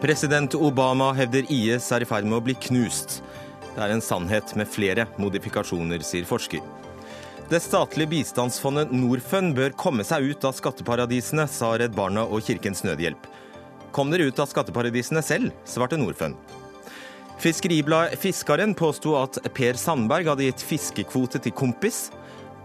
[0.00, 3.16] President Obama hevder IS er i ferd med å bli knust.
[3.74, 6.62] Det er en sannhet med flere modifikasjoner, sier forsker.
[7.50, 12.84] Det statlige bistandsfondet Norfund bør komme seg ut av skatteparadisene, sa Redd Barna og Kirkens
[12.86, 13.26] Nødhjelp.
[13.90, 16.38] Kom dere ut av skatteparadisene selv, svarte Norfund.
[17.42, 22.04] Fiskeribladet Fiskaren påsto at Per Sandberg hadde gitt fiskekvote til kompis.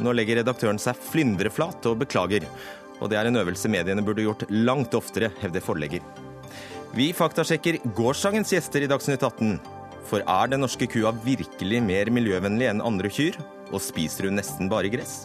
[0.01, 2.45] Nå legger redaktøren seg flyndreflat og beklager.
[3.01, 6.22] Og det er en øvelse mediene burde gjort langt oftere, hevder forlegger.
[6.93, 9.55] Vi faktasjekker gårsdagens gjester i Dagsnytt 18.
[10.05, 13.39] For er den norske kua virkelig mer miljøvennlig enn andre kyr?
[13.73, 15.23] Og spiser hun nesten bare gress?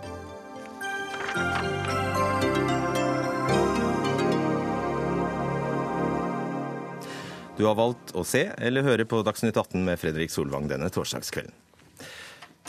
[7.61, 11.68] Du har valgt å se eller høre på Dagsnytt 18 med Fredrik Solvang denne torsdagskvelden.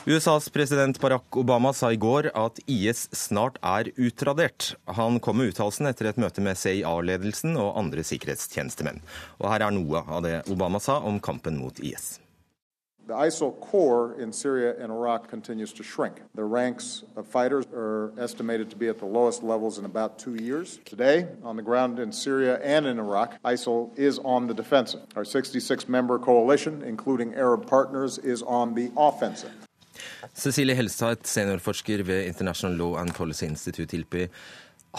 [0.06, 4.72] USAs president Barack Obama sa i går at IS snart er utradert.
[4.88, 9.04] Han kom med uttalelsen etter et møte med CIA-ledelsen og andre sikkerhetstjenestemenn.
[9.44, 12.16] Og her er noe av det Obama sa om kampen mot IS.
[13.10, 16.22] The ISIL core in Syria and Iraq continues to shrink.
[16.36, 20.36] The ranks of fighters are estimated to be at the lowest levels in about two
[20.36, 20.80] years.
[20.86, 25.02] Today, on the ground in Syria and in Iraq, ISIL is on the defensive.
[25.16, 29.59] Our 66 member coalition, including Arab partners, is on the offensive.
[30.34, 34.28] Cecilie Helstveit, seniorforsker ved International Law and Policy Institute, ILPI.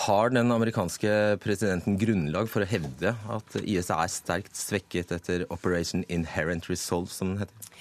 [0.06, 6.04] Har den amerikanske presidenten grunnlag for å hevde at IS er sterkt svekket etter Operation
[6.08, 7.72] Inherent Resolve, som den heter?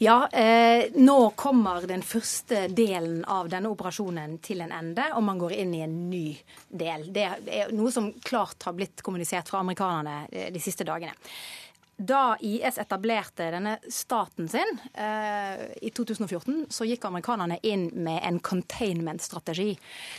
[0.00, 5.40] Ja, eh, nå kommer den første delen av denne operasjonen til en ende, og man
[5.42, 6.36] går inn i en ny
[6.70, 7.08] del.
[7.10, 11.18] Det er noe som klart har blitt kommunisert fra amerikanerne eh, de siste dagene.
[11.98, 18.36] Da IS etablerte denne staten sin eh, i 2014, så gikk amerikanerne inn med en
[18.38, 19.72] containment-strategi.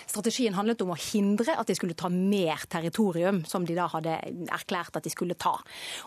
[0.04, 4.18] Strategien handlet om å hindre at de skulle ta mer territorium, som de da hadde
[4.52, 5.54] erklært at de skulle ta.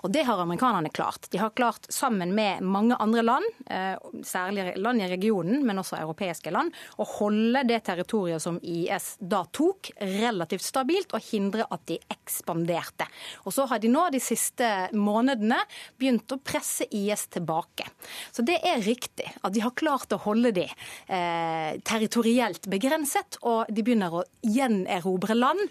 [0.04, 1.30] Og det har amerikanerne klart.
[1.32, 3.96] De har klart, sammen med mange andre land, eh,
[4.28, 9.40] særlig land i regionen, men også europeiske land, å holde det territoriet som IS da
[9.48, 13.08] tok, relativt stabilt, og hindre at de ekspanderte.
[13.48, 15.61] Og så har de nå de siste månedene
[16.00, 17.86] begynt å presse IS tilbake.
[18.32, 23.70] Så det er riktig at de har klart å holde de eh, territorielt begrenset, og
[23.72, 25.62] de begynner å gjenerobre land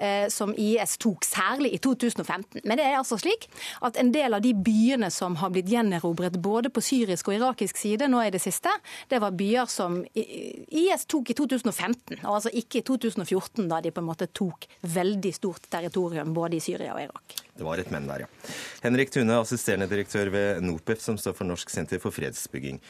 [0.00, 2.62] eh, som IS tok, særlig i 2015.
[2.64, 3.48] Men det er altså slik
[3.86, 7.80] at en del av de byene som har blitt gjenerobret både på syrisk og irakisk
[7.80, 8.72] side nå i det siste,
[9.10, 13.92] det var byer som IS tok i 2015, og altså ikke i 2014, da de
[13.94, 17.42] på en måte tok veldig stort territorium både i Syria og Irak.
[17.56, 18.54] Det var et menn der, ja.
[18.84, 22.80] Henrik Tune, assisterende direktør ved NOPEF, som står for Norsk senter for fredsbygging.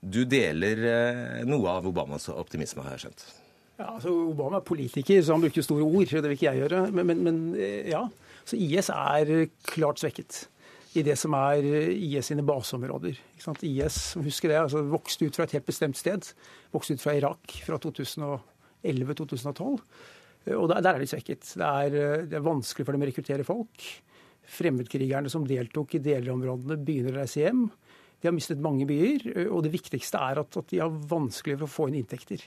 [0.00, 3.26] Du deler eh, noe av Obamas optimisme, har jeg skjønt?
[3.76, 6.08] Ja, altså Obama er politiker, så han bruker store ord.
[6.08, 6.84] Det vil ikke jeg gjøre.
[6.96, 8.06] Men, men, men eh, ja,
[8.46, 10.46] så IS er klart svekket
[10.96, 13.18] i det som er IS sine baseområder.
[13.68, 16.30] IS husker det, altså vokste ut fra et helt bestemt sted.
[16.72, 19.76] Vokste ut fra Irak fra 2011-2012.
[20.56, 21.44] Og der, der, er de svekket.
[21.58, 23.88] Det er, det er vanskelig for dem å rekruttere folk.
[24.46, 27.66] Fremmedkrigerne som deltok i delområdene, begynner å reise hjem.
[28.20, 31.66] De har mistet mange byer, og det viktigste er at, at de har vanskelig for
[31.66, 32.42] å få inn inntekter.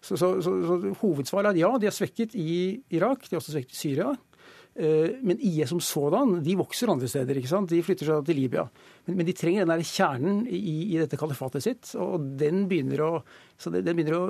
[0.00, 3.52] Så, så, så, så hovedsvaret er ja, de er svekket i Irak, de er også
[3.52, 4.14] svekket i Syria.
[4.78, 7.36] Eh, men IS som sådan de vokser andre steder.
[7.36, 7.70] ikke sant?
[7.70, 8.66] De flytter seg til Libya.
[9.06, 10.60] Men, men de trenger den der kjernen i,
[10.94, 11.92] i, dette kalifatet sitt.
[11.98, 13.10] og Den begynner å,
[13.66, 14.24] den begynner å,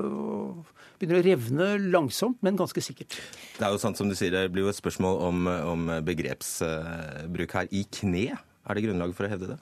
[0.99, 3.21] begynner å, revne langsomt, men ganske sikkert.
[3.59, 7.59] Det er jo sant som du sier, det blir jo et spørsmål om, om begrepsbruk
[7.59, 7.69] her.
[7.77, 9.61] I kne, er det grunnlag for å hevde det?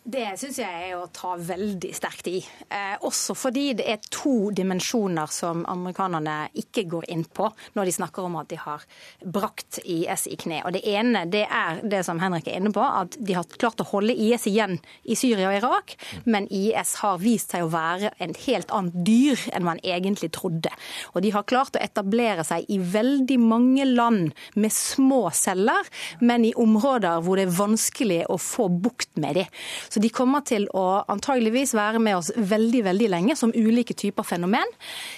[0.00, 2.38] Det syns jeg er å ta veldig sterkt i.
[2.72, 7.92] Eh, også fordi det er to dimensjoner som amerikanerne ikke går inn på når de
[7.98, 8.86] snakker om at de har
[9.20, 10.62] brakt IS i kne.
[10.64, 13.82] Og Det ene det er det som Henrik er inne på, at de har klart
[13.84, 15.94] å holde IS igjen i Syria og Irak.
[16.24, 20.72] Men IS har vist seg å være en helt annet dyr enn man egentlig trodde.
[21.12, 25.84] Og de har klart å etablere seg i veldig mange land med små celler,
[26.24, 29.54] men i områder hvor det er vanskelig å få bukt med dem.
[29.90, 34.26] Så de kommer til å antageligvis være med oss veldig veldig lenge som ulike typer
[34.26, 34.76] fenomen.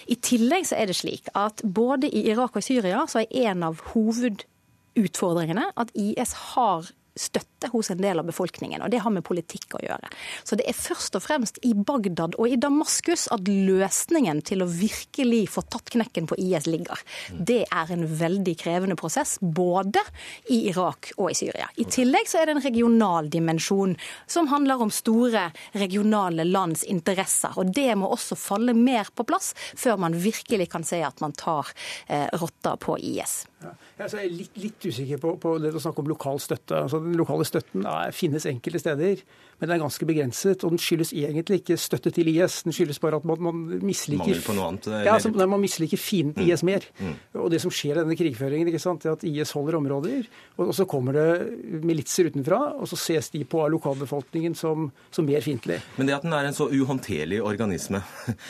[0.08, 3.66] I tillegg så er det slik at både i Irak og Syria så er en
[3.68, 6.88] av hovedutfordringene at IS har
[7.18, 8.82] støtte støtte hos en del av befolkningen.
[8.82, 10.10] Og det har med politikk å gjøre.
[10.44, 14.68] Så det er først og fremst i Bagdad og i Damaskus at løsningen til å
[14.68, 16.98] virkelig få tatt knekken på IS ligger.
[17.32, 20.00] Det er en veldig krevende prosess, både
[20.50, 21.68] i Irak og i Syria.
[21.76, 27.54] I tillegg så er det en regional dimensjon som handler om store regionale lands interesser.
[27.56, 31.34] Og det må også falle mer på plass før man virkelig kan se at man
[31.36, 31.70] tar
[32.08, 33.42] eh, rotta på IS.
[33.62, 33.74] Ja.
[34.02, 36.80] Jeg er litt, litt usikker på, på, det å snakke om lokal støtte.
[36.84, 39.22] Altså, den lokale støtten er, finnes enkelte steder,
[39.60, 40.64] men den er ganske begrenset.
[40.64, 44.40] Og den skyldes egentlig ikke støtte til IS, den skyldes bare at man, man misliker
[44.56, 44.88] annet?
[44.90, 46.48] Ja, altså, man misliker fienden mm.
[46.48, 46.88] IS mer.
[46.98, 47.14] Mm.
[47.44, 50.26] Og det som skjer i denne krigføringen, ikke sant, er at IS holder områder,
[50.56, 54.90] og, og så kommer det militser utenfra, og så ses de på av lokalbefolkningen som,
[55.14, 55.78] som mer fiendtlig.
[55.98, 58.02] Men det at den er en så uhåndterlig organisme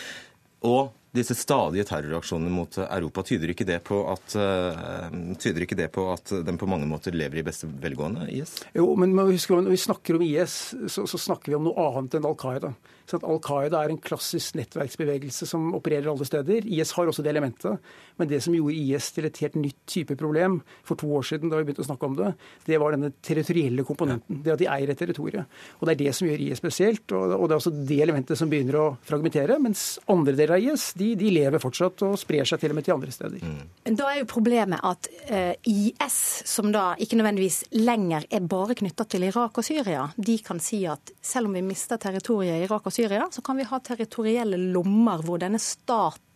[0.72, 6.32] og disse stadige terroraksjonene mot Europa, tyder ikke at, uh, tyder ikke det på at
[6.47, 8.56] den på mange måter lever i beste velgående, IS?
[8.76, 10.56] Jo, men når vi snakker om IS,
[10.88, 12.73] så, så snakker vi om noe annet enn Al Qaida.
[13.20, 16.64] Al Qaida er en klassisk nettverksbevegelse som opererer alle steder.
[16.64, 17.93] IS har også det elementet.
[18.17, 21.53] Men det som gjorde IS til et helt nytt type problem for to år siden,
[21.53, 22.32] da vi begynte å snakke om det,
[22.67, 24.41] det var denne territorielle komponenten.
[24.44, 25.47] Det at de eier et territorium.
[25.81, 27.05] Og det er det som gjør IS spesielt.
[27.12, 29.58] Og det er også det elementet som begynner å fragmentere.
[29.62, 32.88] Mens andre deler av IS de, de lever fortsatt og sprer seg til og med
[32.88, 33.43] til andre steder.
[33.43, 33.97] Mm.
[33.99, 36.19] Da er jo problemet at uh, eh, IS,
[36.49, 40.82] som da ikke nødvendigvis lenger er bare knytta til Irak og Syria, de kan si
[40.88, 43.01] at selv om vi mister territoriet i Irak og Syria,
[43.32, 46.31] så kan vi ha territorielle lommer hvor denne staten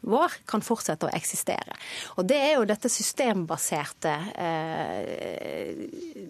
[0.00, 1.76] vår kan fortsette å eksistere.
[2.16, 5.84] Og Det er jo dette systembaserte eh,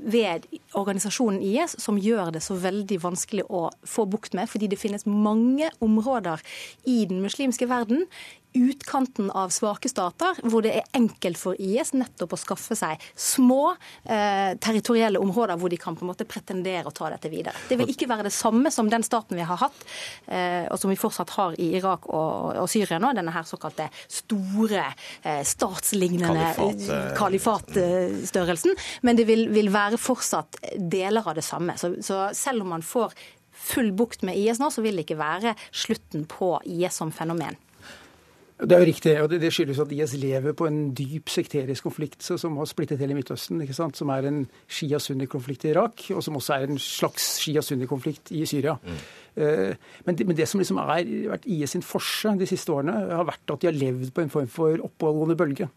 [0.09, 0.49] ved
[0.79, 5.07] organisasjonen IS som gjør det så veldig vanskelig å få bukt med, fordi det finnes
[5.09, 6.43] mange områder
[6.89, 8.07] i den muslimske verden
[8.53, 13.75] utkanten av svake stater, hvor det er enkelt for IS nettopp å skaffe seg små
[14.05, 17.57] eh, territorielle områder hvor de kan på en måte pretendere å ta dette videre.
[17.69, 19.85] Det vil ikke være det samme som den staten vi har hatt,
[20.27, 23.89] eh, og som vi fortsatt har i Irak og, og Syria nå, denne her såkalte
[24.09, 24.85] store
[25.23, 26.53] eh, statslignende
[27.19, 28.77] kalifatstørrelsen.
[29.03, 31.77] Men det vil, vil, være fortsatt deler av det samme.
[31.81, 33.17] Så, så selv om man får
[33.59, 37.59] full bukt med IS nå, så vil det ikke være slutten på IS som fenomen.
[38.59, 42.25] Det er jo riktig, og det, skyldes at IS lever på en dyp sekterisk konflikt
[42.27, 43.61] som har splittet hele Midtøsten.
[43.63, 43.97] ikke sant?
[43.97, 48.75] Som er en Shia-Sunni-konflikt i Irak, og som også er en slags Shia-Sunni-konflikt i Syria.
[48.83, 48.99] Mm.
[49.39, 49.75] Eh,
[50.07, 50.91] men det, men det, som liksom har
[51.31, 54.33] vært IS sin forse de siste årene, har vært at de har levd på en
[54.33, 55.69] form for oppholdende bølge.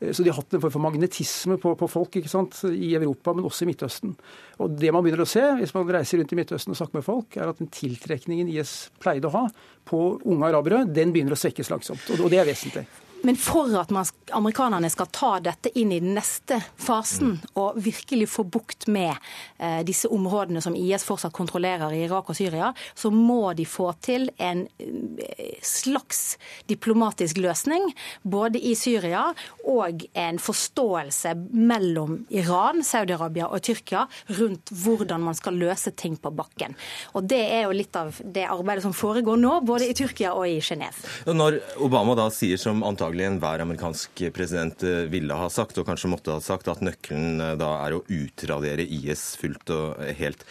[0.00, 2.58] Eh, så de har hatt en form for magnetisme på, på folk ikke sant?
[2.72, 4.16] i Europa, men også i Midtøsten.
[4.64, 7.06] Og det man begynner å se hvis man reiser rundt i Midtøsten og snakker med
[7.06, 9.46] folk, er at den tiltrekningen IS pleide å ha
[9.86, 12.08] på unge arabere, den begynner å svekkes langsomt.
[12.18, 12.86] Og det er vesentlig.
[13.24, 14.04] Men for at man,
[14.36, 19.14] amerikanerne skal ta dette inn i den neste fasen og virkelig få bukt med
[19.56, 23.86] eh, disse områdene som IS fortsatt kontrollerer i Irak og Syria, så må de få
[24.04, 26.36] til en eh, slags
[26.68, 27.88] diplomatisk løsning
[28.22, 29.30] både i Syria
[29.64, 34.04] og en forståelse mellom Iran, Saudi-Arabia og Tyrkia
[34.36, 36.76] rundt hvordan man skal løse ting på bakken.
[37.16, 40.44] Og Det er jo litt av det arbeidet som foregår nå, både i Tyrkia og
[40.44, 41.08] i Genéve.
[41.24, 45.86] Når Obama da sier som antagelig antagelig enhver amerikansk president eh, ville ha sagt, og
[45.86, 50.44] kanskje måtte ha sagt, at nøkkelen eh, da er å utradere IS fullt og helt.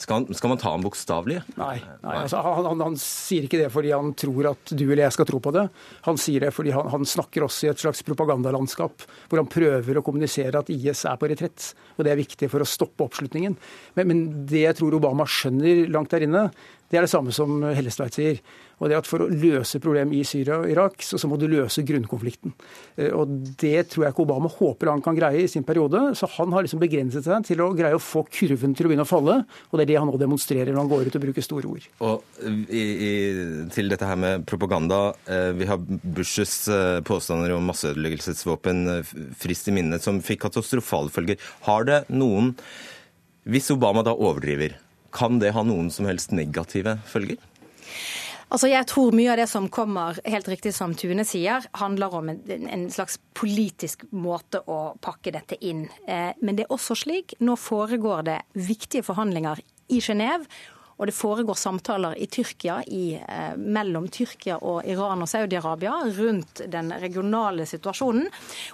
[0.00, 1.42] Skal, skal, man ta ham bokstavelig?
[1.60, 1.74] Nei.
[2.00, 5.12] nei altså, han, han, han, sier ikke det fordi han tror at du eller jeg
[5.12, 5.66] skal tro på det.
[6.06, 10.00] Han sier det fordi han, han snakker også i et slags propagandalandskap, hvor han prøver
[10.00, 11.72] å kommunisere at IS er på retrett.
[11.98, 13.58] Og det er viktig for å stoppe oppslutningen.
[13.98, 16.48] Men, men det jeg tror Obama skjønner langt der inne,
[16.90, 18.40] det er det samme som Hellestveit sier.
[18.80, 21.46] Og det at For å løse problemet i Syria og Irak, så, så, må du
[21.50, 22.54] løse grunnkonflikten.
[22.96, 23.30] Eh, og
[23.60, 26.00] Det tror jeg ikke Obama håper han kan greie i sin periode.
[26.18, 29.06] Så han har liksom begrenset seg til å greie å få kurven til å begynne
[29.06, 29.40] å falle.
[29.70, 31.88] Og det er det han nå demonstrerer når han går ut og bruker store ord.
[32.08, 33.10] Og i, i,
[33.74, 35.02] Til dette her med propaganda.
[35.28, 38.86] Eh, vi har Bushes eh, påstander om masseødeleggelsesvåpen
[39.40, 41.40] frist i minne, som fikk katastrofale følger.
[41.68, 42.54] Har det noen
[43.50, 44.76] Hvis Obama da overdriver,
[45.16, 47.40] kan det ha noen som helst negative følger?
[48.50, 52.32] Altså, Jeg tror mye av det som kommer, helt riktig som Tune sier, handler om
[52.32, 55.84] en, en slags politisk måte å pakke dette inn.
[56.06, 59.62] Eh, men det er også slik, nå foregår det viktige forhandlinger
[59.94, 60.50] i Genéve.
[61.00, 66.66] Og det foregår samtaler i Tyrkia, i, eh, mellom Tyrkia og Iran og Saudi-Arabia rundt
[66.68, 68.26] den regionale situasjonen.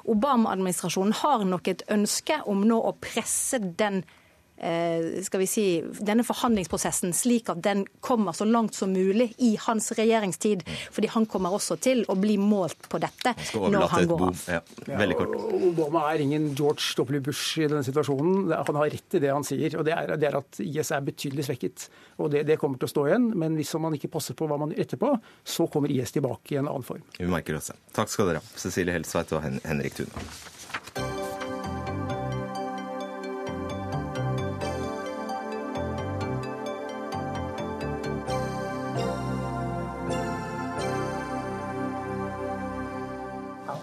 [0.09, 4.23] Obama-administrasjonen har nok et ønske om nå å presse den eh,
[4.57, 5.65] skal vi si,
[6.01, 10.65] denne forhandlingsprosessen slik at den kommer så langt som mulig i hans regjeringstid.
[10.93, 14.45] Fordi han kommer også til å bli målt på dette når han går av.
[14.57, 15.37] Ja, veldig kort.
[15.71, 17.21] Obama er ingen George W.
[17.21, 18.51] Bush i denne situasjonen.
[18.57, 19.79] Han har rett i det han sier.
[19.79, 21.89] og Det er, det er at IS er betydelig svekket.
[22.17, 23.31] og det, det, kommer til å stå igjen.
[23.39, 26.61] Men hvis man ikke passer på hva man gjør etterpå, så kommer IS tilbake i
[26.61, 27.05] en annen form.
[27.19, 27.77] Vi merker også.
[27.97, 30.56] Takk skal dere ha, Cecilie Helsveit og Henrik Thune.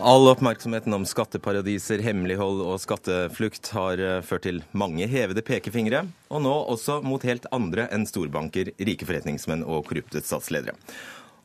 [0.04, 6.42] All oppmerksomheten om skatteparadiser, hemmelighold og skatteflukt har eh, ført til mange hevede pekefingre, og
[6.44, 10.76] nå også mot helt andre enn storbanker, rike forretningsmenn og korrupte statsledere.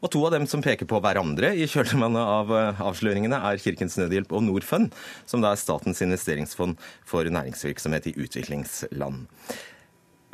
[0.02, 3.94] Og to av dem som peker på hverandre i kjølvannet av eh, avsløringene, er Kirkens
[4.00, 4.90] Nødhjelp og Norfund,
[5.30, 9.22] som da er statens investeringsfond for næringsvirksomhet i utviklingsland.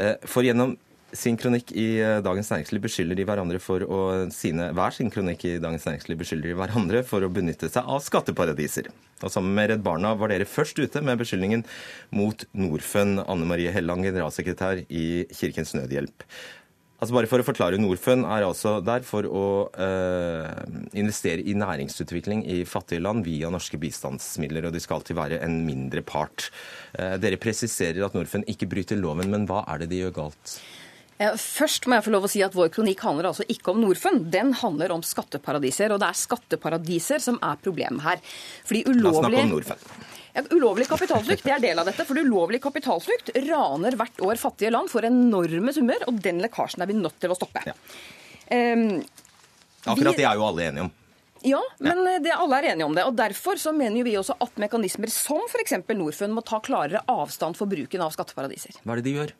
[0.00, 0.78] Eh, for gjennom
[1.16, 4.00] sin kronikk i eh, Dagens Næringsliv beskylder de hverandre for å
[4.34, 8.02] sine, hver sin kronikk i Dagens Næringsliv beskylder de hverandre for å benytte seg av
[8.04, 8.90] skatteparadiser.
[9.22, 11.64] Og Sammen med Redd Barna var dere først ute med beskyldningen
[12.18, 13.22] mot Norfund.
[13.24, 16.26] Anne Marie Helland, generalsekretær i Kirkens Nødhjelp.
[17.04, 20.46] Altså bare for å forklare, Norfund er altså der for å øh,
[20.96, 25.58] investere i næringsutvikling i fattige land via norske bistandsmidler, og de skal alltid være en
[25.66, 26.46] mindre part.
[26.96, 30.56] Eh, dere presiserer at Norfund ikke bryter loven, men hva er det de gjør galt?
[31.18, 34.26] Først må jeg få lov å si at Vår kronikk handler altså ikke om Norfund.
[34.34, 35.94] Den handler om skatteparadiser.
[35.94, 38.24] Og det er skatteparadiser som er problemet her.
[38.66, 39.44] Fordi ulovlig...
[40.34, 42.02] Ja, ulovlig kapitalflukt det er del av dette.
[42.08, 46.90] For ulovlig kapitalflukt raner hvert år fattige land for enorme summer, og den lekkasjen er
[46.90, 47.62] vi nødt til å stoppe.
[47.68, 47.76] Ja.
[48.50, 48.98] Um,
[49.86, 50.92] Akkurat det er jo alle enige om.
[51.44, 53.04] Ja, men det, alle er enige om det.
[53.06, 55.76] og Derfor så mener vi også at mekanismer som f.eks.
[55.92, 58.80] Norfund må ta klarere avstand for bruken av skatteparadiser.
[58.82, 59.34] Hva er det de gjør?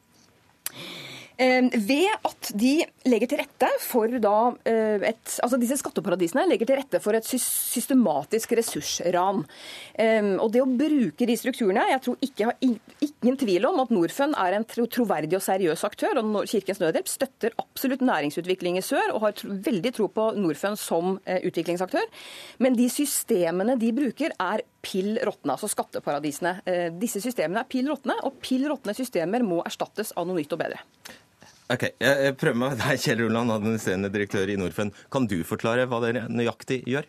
[1.43, 2.77] Ehm, ved at de
[3.11, 4.37] legger til rette for da
[4.71, 9.43] eh, et, altså Disse skatteparadisene legger til rette for et systematisk ressursran.
[9.99, 13.91] Ehm, og det å bruke de strukturene Jeg tror ikke har ingen tvil om at
[13.95, 16.23] Norfund er en troverdig og seriøs aktør.
[16.23, 21.19] og Kirkens Nødhjelp støtter absolutt næringsutvikling i sør og har veldig tro på Norfund som
[21.27, 22.07] eh, utviklingsaktør.
[22.63, 25.57] Men de systemene de bruker, er pill råtne.
[25.57, 26.61] Altså skatteparadisene.
[26.69, 30.55] Eh, disse systemene er pill råtne, og pill råtne systemer må erstattes av noe nytt
[30.55, 30.83] og bedre.
[31.73, 34.93] Ok, Jeg prøver med deg, Kjell Roland, administrerende direktør i Norfund.
[35.13, 37.09] Kan du forklare hva dere nøyaktig gjør?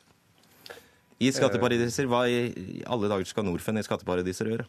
[1.20, 4.68] I skatteparadiser, hva i alle dager skal Norfund i skatteparadiser gjøre?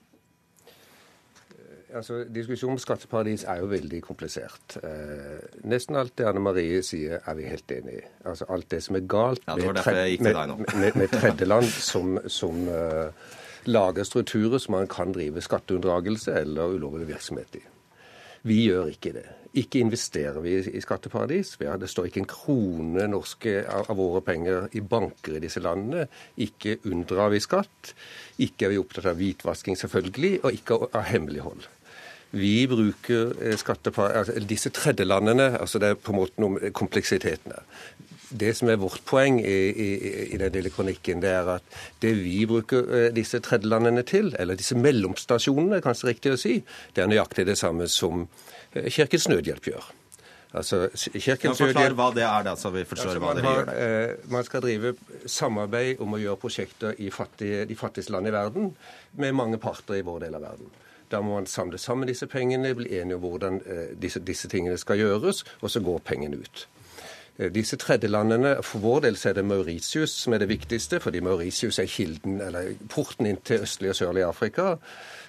[1.96, 4.76] Altså, Diskusjonen om skatteparadis er jo veldig komplisert.
[4.84, 8.02] Eh, nesten alt det Anne Marie sier, er vi helt enig i.
[8.26, 12.66] Altså Alt det som er galt ja, med, tredje, med, med, med tredjeland som, som
[12.68, 13.08] uh,
[13.70, 17.64] lager strukturer som man kan drive skatteunndragelse eller ulovlig virksomhet i.
[18.46, 19.26] Vi gjør ikke det.
[19.56, 21.54] Ikke investerer vi i skatteparadis.
[21.58, 26.04] Det står ikke en krone norske av våre penger i banker i disse landene.
[26.44, 27.94] Ikke unndrar vi skatt.
[28.44, 31.64] Ikke er vi opptatt av hvitvasking, selvfølgelig, og ikke av hemmelighold.
[32.36, 37.54] Vi bruker eh, altså disse tredjelandene, altså det er på en måte noe med kompleksiteten
[37.54, 37.64] der.
[38.30, 39.88] Det som er vårt poeng i, i,
[40.35, 44.59] i den lille kronikken, det er at det vi bruker eh, disse tredjelandene til, eller
[44.59, 46.59] disse mellomstasjonene, kanskje riktig å si,
[46.97, 48.26] det er nøyaktig det samme som
[48.76, 49.92] Eh, Kirkens Nødhjelp gjør.
[50.56, 53.71] Altså, Kirkens ja, Forklar hva det er, da, så vi forstår altså, hva dere gjør.
[53.75, 54.95] Eh, man skal drive
[55.28, 58.73] samarbeid om å gjøre prosjekter i fattige, de fattigste land i verden
[59.21, 60.73] med mange parter i vår del av verden.
[61.12, 64.78] Da må man samle sammen disse pengene, bli enige om hvordan eh, disse, disse, tingene
[64.80, 66.66] skal gjøres, og så går pengene ut.
[67.38, 71.78] Eh, disse tredjelandene, For vår del er det Mauritius som er det viktigste, fordi Mauritius
[71.78, 74.76] er kilden, eller porten inn til østlig og sørlig Afrika.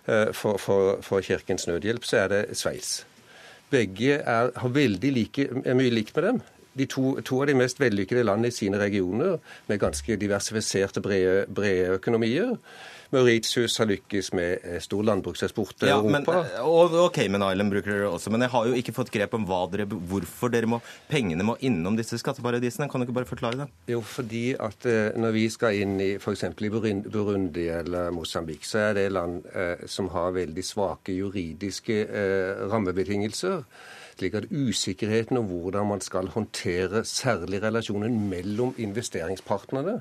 [0.07, 3.05] Eh, for, for, for Kirkens Nødhjelp så er det Sveits.
[3.69, 6.41] Begge er, har veldig like, er mye likt med dem.
[6.77, 11.45] De to, to, av de mest vellykkede landene i sine regioner, med ganske diversifiserte, brede,
[11.55, 12.55] brede økonomier.
[13.13, 16.13] Mauritius har lykkes med eh, stor landbrukseksport til ja, Europa.
[16.17, 19.11] Men, eh, og, og Cayman Island bruker dere også, men jeg har jo ikke fått
[19.13, 22.89] grep om dere, hvorfor dere må, pengene må innom disse skatteparadisene.
[22.91, 23.69] Kan du ikke bare forklare det?
[23.93, 26.47] Jo, fordi at eh, når vi skal inn i f.eks.
[26.49, 32.67] i Burundi eller Mosambik, så er det land eh, som har veldig svake juridiske eh,
[32.71, 33.63] rammebetingelser
[34.17, 39.99] slik at usikkerheten om hvordan man skal håndtere særlig relasjonen mellom investeringspartnerne,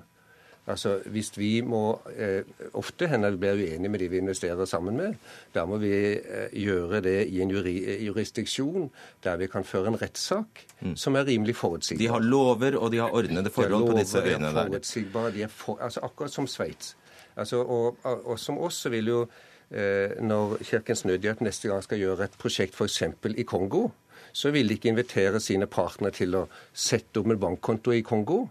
[0.67, 2.43] Altså, Hvis vi må eh,
[2.75, 5.15] Ofte hender det blir uenige med de vi investerer sammen med.
[5.55, 8.91] Da må vi eh, gjøre det i en juri, jurisdiksjon
[9.25, 10.97] der vi kan føre en rettssak mm.
[10.97, 12.03] som er rimelig forutsigbar.
[12.03, 15.31] De har lover og de har ordnede forhold lover, på disse øyene der.
[15.31, 16.97] De er for, altså Akkurat som Sveits.
[17.37, 19.23] Altså, og, og, som oss så vil jo
[19.71, 23.03] eh, når Kirkens Nødhjelp neste gang skal gjøre et prosjekt f.eks.
[23.37, 23.89] i Kongo,
[24.33, 28.47] så vil de ikke invitere sine partnere til å sette opp en bankkonto i Kongo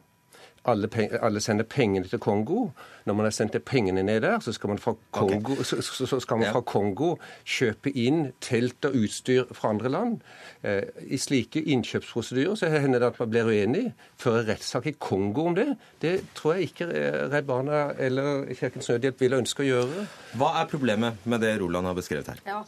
[0.65, 0.89] alle,
[1.21, 2.69] alle, sender pengene til Kongo.
[3.05, 5.63] Når man har sendt pengene ned der, så skal man fra Kongo, okay.
[5.63, 10.17] så, så skal man fra Kongo kjøpe inn telt og utstyr fra andre land.
[10.63, 13.85] Eh, I slike innkjøpsprosedyrer så hender det at man blir uenig.
[14.21, 15.67] Føre rettssak i Kongo om det,
[16.01, 16.89] det tror jeg ikke
[17.31, 20.05] Redd Barna eller Kirkens Nødhjelp vil ønske å gjøre.
[20.39, 22.45] Hva er problemet med det Roland har beskrevet her?
[22.47, 22.63] Ja.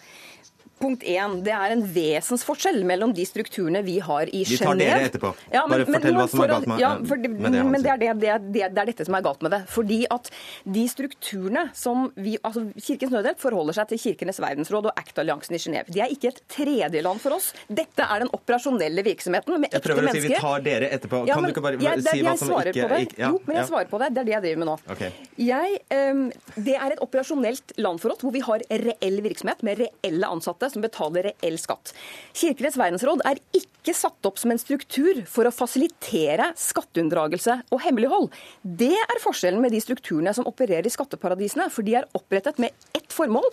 [0.77, 4.77] Punkt én, Det er en vesensforskjell mellom de strukturene vi har i Genéve Vi tar
[4.77, 5.31] dere etterpå.
[5.49, 7.63] Ja, men, Bare fortell men, hva som er galt med, ja, for, med det.
[7.65, 9.61] Men det er, det, det, det er, dette som er galt med det.
[9.73, 10.29] Fordi at
[10.77, 15.61] de strukturene som vi altså Kirkens Nødhjelp forholder seg til Kirkenes verdensråd og ACT-alliansen i
[15.63, 15.93] Genéve.
[15.93, 17.49] De er ikke et tredjeland for oss.
[17.67, 19.81] Dette er den operasjonelle virksomheten med ekte mennesker.
[19.81, 21.23] Jeg prøver å si vi tar dere etterpå.
[21.25, 23.71] Ja, kan du ikke bare jeg, si hva som ikke, ikke ja, Jo, men jeg
[23.71, 24.11] svarer på det.
[24.13, 24.77] Det er det jeg driver med nå.
[24.93, 25.11] Okay.
[25.41, 25.81] Jeg,
[26.13, 26.23] um,
[26.69, 30.66] det er et operasjonelt land for oss hvor vi har reell virksomhet med reelle ansatte
[30.73, 31.93] som betaler reell skatt.
[32.37, 38.29] Kirkenes verdensråd er ikke satt opp som en struktur for å fasilitere skatteunndragelse og hemmelighold.
[38.61, 42.75] Det er forskjellen med de strukturene som opererer i skatteparadisene, for de er opprettet med
[42.97, 43.47] ett formål,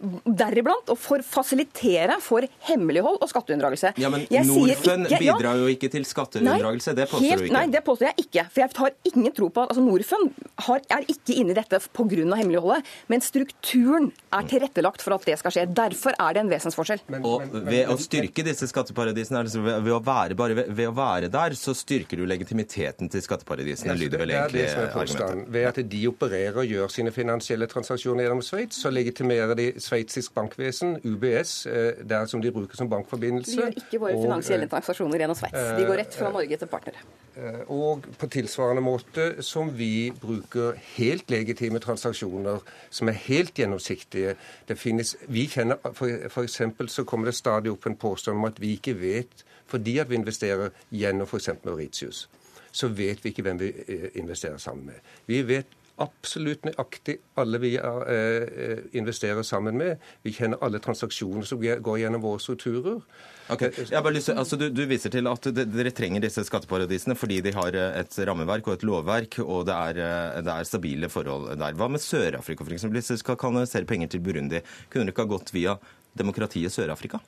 [0.00, 3.92] deriblant å for fasilitere for hemmelighold og skatteunndragelse.
[4.00, 7.56] Ja, men Norfund bidrar jo ikke til skatteunndragelse, det påstår helt, du ikke?
[7.56, 8.44] Nei, det påstår jeg ikke.
[8.48, 11.80] For jeg har ingen tro på at altså Norfund har, er ikke inne i dette
[11.92, 12.08] pga.
[12.40, 15.66] hemmeligholdet, men strukturen er tilrettelagt for at det skal skje.
[15.76, 17.04] Derfor er det en vesensforskjell.
[17.12, 20.88] Men, og ved å styrke disse skatteparadisene, altså ved, ved, å være, bare ved, ved,
[20.88, 25.46] å være der, så styrker du legitimiteten til skatteparadisene, lyder vel egentlig argumentet.
[25.50, 30.34] Ved at de opererer og gjør sine finansielle transaksjoner gjennom Sveits, så legitimerer de sveitsisk
[30.34, 33.56] bankvesen, UBS, eh, der som de bruker som bankforbindelse.
[33.56, 35.66] Vi gjør ikke våre og, finansielle eh, transaksjoner gjennom Sveits.
[35.78, 37.04] De går rett fra Norge til partnere.
[37.36, 44.36] Eh, og på tilsvarende måte som vi bruker helt legitime transaksjoner som er helt gjennomsiktige.
[44.68, 48.50] Det finnes, vi kjenner, for, for eksempel så kommer det stadig opp en påstand om
[48.50, 51.50] at vi ikke vet, fordi at vi investerer gjennom f.eks.
[51.64, 52.28] Mauritius,
[52.72, 53.70] så vet vi ikke hvem vi
[54.18, 55.12] investerer sammen med.
[55.26, 60.00] Vi vet absolutt nøyaktig alle vi eh, investerer sammen med.
[60.24, 63.02] Vi kjenner alle transaksjoner som går gjennom våre strukturer.
[63.50, 63.72] Okay.
[64.14, 67.98] Lyst, altså, du, du, viser til at dere trenger disse skatteparadisene fordi de har eh,
[68.02, 71.76] et rammeverk og et lovverk, og det er, eh, det er stabile forhold der.
[71.78, 72.86] Hva med Sør-Afrika, f.eks.?
[72.86, 75.76] Hvis dere skal kanalisere penger til Burundi, kunne dere ikke ha gått via
[76.18, 77.22] demokratiet Sør-Afrika?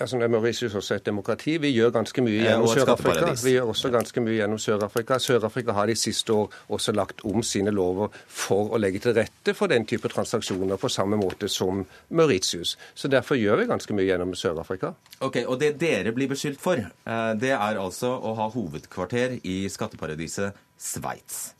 [0.00, 1.56] Altså Mauritius også et demokrati.
[1.58, 3.32] Vi gjør ganske mye gjennom Sør-Afrika.
[3.44, 5.18] Vi gjør også ganske mye gjennom Sør-Afrika.
[5.18, 9.54] Sør-Afrika har de siste år også lagt om sine lover for å legge til rette
[9.58, 12.76] for den type transaksjoner på samme måte som Mauritius.
[12.94, 14.94] Så derfor gjør vi ganske mye gjennom Sør-Afrika.
[15.20, 19.68] Ok, Og det dere blir beskyldt for, eh, det er altså å ha hovedkvarter i
[19.68, 21.52] skatteparadiset Sveits.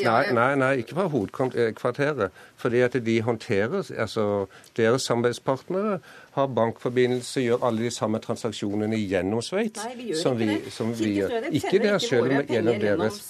[0.00, 2.32] Nei, nei, nei, ikke fra hovedkvarteret.
[2.56, 5.98] Fordi at de håndterer altså Deres samarbeidspartnere
[6.34, 9.84] har bankforbindelse, gjør alle de samme transaksjonene gjennom Sveits
[10.22, 11.48] som vi, som vi gjør.
[11.52, 11.94] Ikke det.
[12.02, 13.20] sjøl, men gjennom deres.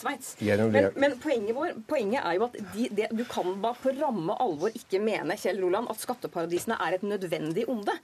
[0.43, 3.95] Gjennom men, men poenget, vår, poenget, er jo at de, de, du kan bare på
[3.99, 7.97] ramme alvor ikke mene Kjell Roland, at skatteparadisene er et nødvendig onde.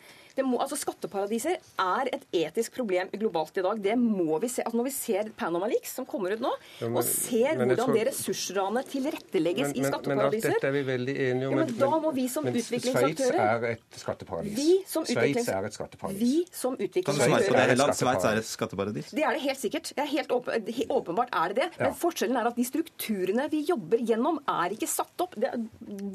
[0.47, 3.81] Må, altså Skatteparadiser er et etisk problem globalt i dag.
[3.83, 4.63] Det må vi se.
[4.63, 7.81] Altså når vi ser Panama Leaks, som kommer ut nå, ja, men, og ser hvordan
[7.81, 7.95] tror...
[7.97, 11.57] det ressursranet tilrettelegges men, i skatteparadiser men, dette er vi veldig enige om.
[11.57, 14.55] Ja, men, da må vi som utviklingsaktører Sveits er et skatteparadis.
[14.59, 16.20] Vi som Sveits er et skatteparadis.
[16.20, 19.12] Vi som utviklingsaktører Sveits er et skatteparadis?
[19.12, 19.92] Det er det helt sikkert.
[19.92, 21.68] Det er helt åpen, åpenbart er det det.
[21.83, 25.37] Men forskjellen er at de strukturene vi jobber gjennom, er ikke satt opp.
[25.38, 25.51] Det,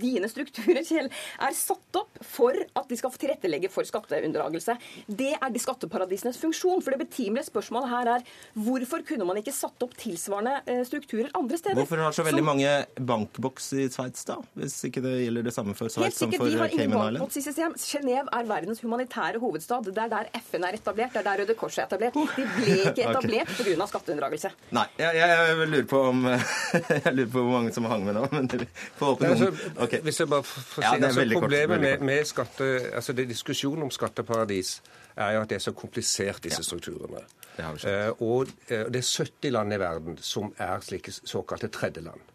[0.02, 4.78] dine strukturer, Kjell, er satt opp for at de skal tilrettelegge for skatteunndragelse.
[5.08, 6.82] Det er de skatteparadisenes funksjon.
[6.84, 11.32] For det betimelige spørsmålet her er hvorfor kunne man ikke satt opp tilsvarende eh, strukturer
[11.38, 11.80] andre steder?
[11.82, 12.74] Hvorfor har så veldig som, mange
[13.14, 14.40] bankboks i Sveits, da?
[14.58, 17.82] Hvis ikke det gjelder det samme for Sveits som for Cayman Island?
[17.84, 19.84] Genève er verdens humanitære hovedstad.
[19.86, 22.16] Det er der FN er etablert, det er der Røde Kors er etablert.
[22.16, 23.76] De ble ikke etablert okay.
[23.76, 23.88] pga.
[23.92, 24.52] skatteunndragelse.
[24.72, 26.26] Nei, jeg, jeg, jeg, lurer på om
[27.06, 28.26] Jeg lurer på hvor mange som hang med nå.
[28.32, 30.02] men altså, okay.
[30.02, 33.92] Hvis jeg bare får si, ja, altså, Problemet med, med skatte, altså det, diskusjonen om
[33.92, 34.82] skatteparadis
[35.16, 36.68] er jo at det er så komplisert, disse ja.
[36.68, 37.24] strukturene.
[37.54, 42.33] Det uh, og uh, det er 70 land i verden som er slike såkalte tredjeland.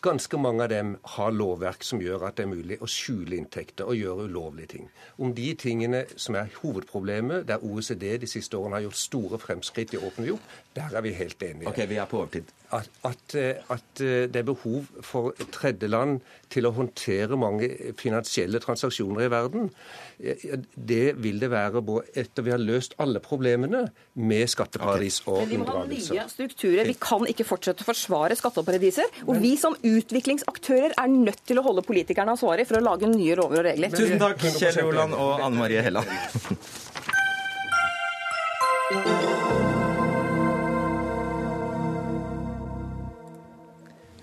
[0.00, 3.84] Ganske mange av dem har lovverk som gjør at det er mulig å skjule inntekter
[3.84, 4.86] og gjøre ulovlige ting.
[5.20, 9.92] Om de tingene som er hovedproblemet, der OECD de siste årene har gjort store fremskritt
[9.92, 10.40] i åpenhet,
[10.88, 11.68] Der er vi helt enige.
[11.68, 12.50] Ok, vi er på overtid.
[12.72, 18.60] At, at, eh, at, eh, det er behov for tredjeland til å håndtere mange finansielle
[18.62, 19.70] transaksjoner i verden,
[20.20, 21.82] det vil det være
[22.18, 26.84] etter vi har løst alle problemene med skatteparadis og Men vi må ha nye strukturer.
[26.86, 29.08] Vi kan ikke fortsette å forsvare skatteparadiser.
[29.26, 33.38] Og vi som utviklingsaktører er nødt til å holde politikerne ansvarlig for å lage nye
[33.40, 33.96] lover og regler.
[33.96, 36.06] Tusen takk, Kjell Roland og Anne Marie Helland.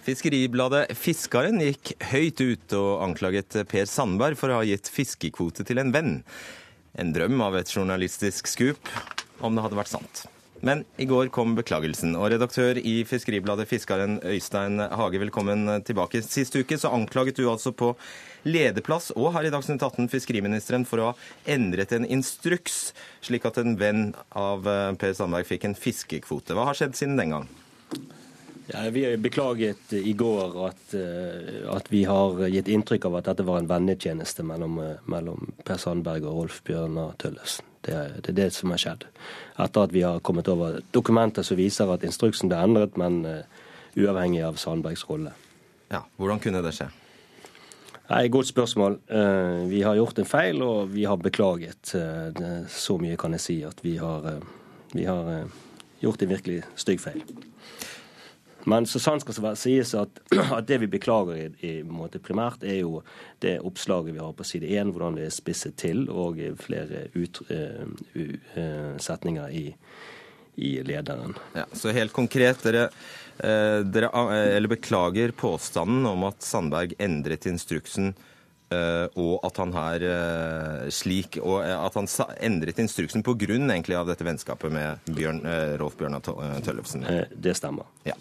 [0.08, 5.82] Fiskeribladet Fiskaren gikk høyt ut og anklaget Per Sandberg for å ha gitt fiskekvote til
[5.82, 6.14] en venn.
[6.96, 8.88] En drøm av et journalistisk skup,
[9.44, 10.22] om det hadde vært sant.
[10.64, 16.24] Men i går kom beklagelsen, og redaktør i Fiskeribladet Fiskaren, Øystein Hage, velkommen tilbake.
[16.24, 17.92] Sist uke så anklaget du altså på
[18.48, 21.18] lederplass og her i Dagsnytt 18 fiskeriministeren for å ha
[21.52, 22.94] endret en instruks,
[23.28, 26.56] slik at en venn av eh, Per Sandberg fikk en fiskekvote.
[26.56, 27.52] Hva har skjedd siden den gang?
[28.70, 33.30] Ja, vi har beklaget i går at, eh, at, vi har gitt inntrykk av at
[33.30, 37.64] dette var en vennetjeneste mellom, eh, mellom Per Sandberg og Rolf Bjørnar Tøllesen.
[37.88, 39.06] Det, det, er det som har skjedd.
[39.64, 43.62] Etter at vi har kommet over dokumenter som viser at instruksen ble endret, men uh,
[43.96, 45.32] uavhengig av Sandbergs rolle.
[45.94, 46.90] Ja, Hvordan kunne det skje?
[48.10, 49.00] Nei, Godt spørsmål.
[49.72, 51.94] Vi har gjort en feil, og vi har beklaget.
[52.72, 54.28] Så mye kan jeg si at vi har,
[54.92, 55.48] vi har
[56.04, 57.24] gjort en virkelig stygg feil.
[58.68, 60.20] Men så sant skal det sies at,
[60.58, 63.02] at, det vi beklager i, i måte primært, er jo
[63.44, 67.42] det oppslaget vi har på side 1, hvordan det er spisset til, og flere ut,
[67.48, 67.88] uh,
[68.20, 69.66] uh, setninger i,
[70.68, 71.38] i lederen.
[71.56, 72.90] Ja, så helt konkret, dere,
[73.40, 78.12] uh, dere beklager påstanden om at Sandberg endret instruksen
[78.68, 82.10] og at han her uh, slik, og at han
[82.44, 85.40] endret instruksen på grunn egentlig av dette vennskapet med Bjørn,
[85.80, 86.26] Rolf Bjørnar
[86.66, 87.06] Tøllefsen.
[87.32, 87.88] det stemmer.
[88.08, 88.16] Ja.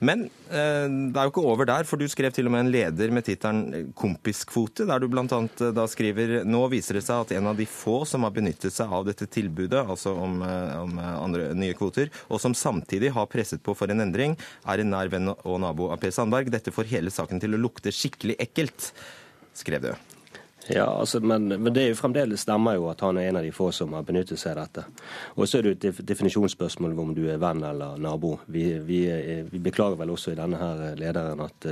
[0.00, 3.12] Men det er jo ikke over der, for du skrev til og med en leder
[3.14, 5.26] med tittelen 'Kompiskvote', der du bl.a.
[5.72, 8.92] da skriver nå viser det seg at en av de få som har benyttet seg
[8.92, 13.76] av dette tilbudet, altså om, om andre nye kvoter, og som samtidig har presset på
[13.76, 14.36] for en endring,
[14.68, 16.50] er en nær venn og nabo av Per Sandberg.
[16.52, 18.92] Dette får hele saken til å lukte skikkelig ekkelt
[19.56, 19.92] skrev du.
[20.70, 23.46] Ja, altså, men, men, det er jo fremdeles stemmer jo at han er en av
[23.46, 24.84] de få som har benyttet seg av dette.
[25.34, 28.36] Og så er det jo et definisjonsspørsmål om du er venn eller nabo.
[28.46, 29.02] Vi, vi,
[29.50, 31.66] vi beklager vel også i denne her lederen at,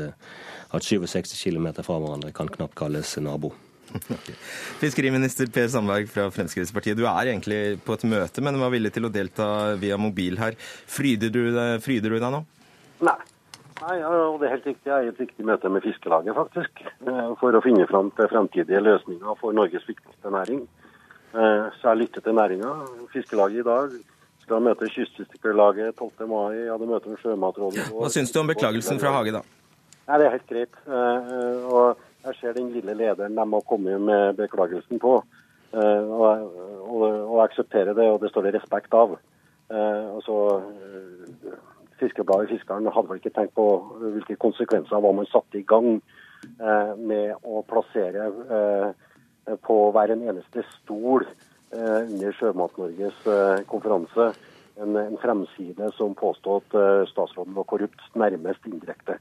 [0.75, 3.53] at 67 km fra hverandre kan knapt kalles nabo.
[4.83, 9.07] Fiskeriminister Per Sandberg fra Fremskrittspartiet, du er egentlig på et møte, men var villig til
[9.07, 9.47] å delta
[9.81, 10.59] via mobil her.
[10.91, 11.43] Fryder du,
[11.83, 12.43] fryder du deg nå?
[13.07, 13.19] Nei.
[13.81, 14.89] Nei, og det er helt riktig.
[14.91, 16.83] Jeg er et viktig møte med Fiskelaget, faktisk.
[16.85, 20.67] Eh, for å finne fram til fremtidige løsninger for Norges viktigste næring.
[21.33, 22.73] Eh, så jeg lytter til næringa.
[23.15, 23.95] Fiskelaget i dag
[24.45, 26.29] skal møte Kystfiskerlaget 12.
[26.29, 26.59] mai.
[26.59, 27.89] Jeg hadde møte med Sjømatrådet.
[27.97, 29.43] Hva syns du om beklagelsen fra Hage, da?
[30.11, 30.81] Nei, Det er helt greit.
[30.85, 35.23] Eh, og jeg ser den lille lederen de har kommet med beklagelsen på.
[35.73, 36.23] Og,
[36.91, 39.13] og, og aksepterer det, og det står det respekt av.
[39.71, 40.35] Altså,
[42.01, 43.67] Fiskebladet Fiskeren hadde vel ikke tenkt på
[44.01, 50.15] hvilke konsekvenser av hva man satte i gang eh, med å plassere eh, på hver
[50.15, 51.27] en eneste stol
[51.71, 53.19] under Sjømat-Norges
[53.71, 54.25] konferanse
[54.83, 59.21] en, en, fremside som påstod at statsråden var korrupt, nærmest indirekte.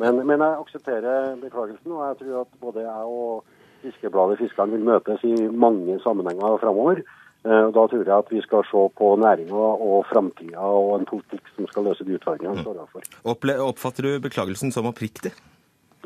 [0.00, 3.44] Men, men, jeg aksepterer beklagelsen, og jeg tror at både jeg og
[3.82, 7.02] Fiskebladet Fiskeren vil møtes i mange sammenhenger framover.
[7.42, 11.48] Eh, da tror jeg at vi skal se på næringa og framtida og en politikk
[11.56, 13.08] som skal løse de utfordringene vi står overfor.
[13.66, 15.32] Oppfatter du beklagelsen som oppriktig?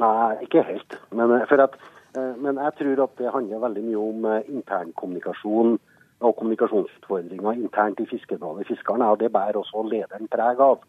[0.00, 0.96] Nei, ikke helt.
[1.12, 1.76] Men, eh, at,
[2.16, 5.78] eh, men, jeg tror at det handler veldig mye om internkommunikasjon
[6.24, 10.80] og kommunikasjonsutfordringer internt i Fiskebladet Fiskerne, Og det bærer også lederen preg av.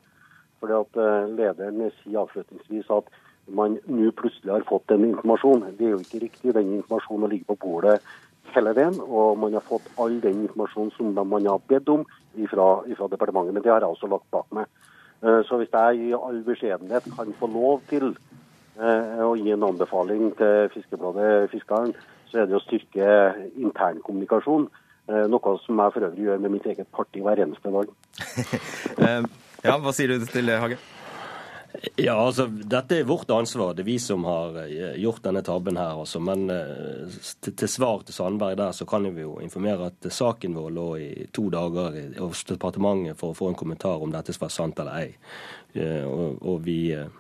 [0.60, 0.96] Fordi at
[1.38, 3.04] Lederen sier avslutningsvis at
[3.48, 5.76] man nå plutselig har fått en informasjon.
[5.78, 6.54] Det er jo ikke riktig.
[6.54, 8.02] Den informasjonen ligger på bordet
[8.56, 12.06] hele veien, og man har fått all den informasjonen som man har bedt om
[12.38, 13.54] ifra departementet.
[13.54, 14.68] Men det har jeg også lagt bak meg.
[15.24, 19.66] Eh, så hvis jeg i all beskjedenhet kan få lov til eh, å gi en
[19.66, 21.96] anbefaling til Fiskebladet Fiskeren,
[22.30, 23.08] så er det å styrke
[23.56, 24.68] internkommunikasjon.
[25.08, 27.90] Eh, noe som jeg for øvrig gjør med mitt eget parti hver eneste dag.
[29.66, 30.80] ja, Hva sier du til det, Hage?
[31.96, 33.74] Ja, altså, Dette er vårt ansvar.
[33.74, 36.00] Det er vi som har eh, gjort denne tabben her.
[36.02, 36.20] Altså.
[36.24, 40.58] Men uh, til, til, svar til Sandberg der, så kan vi jo informere at saken
[40.58, 44.54] vår lå i to dager hos departementet for å få en kommentar om dette var
[44.54, 45.14] sant eller ei.
[45.78, 46.80] Uh, og, og, vi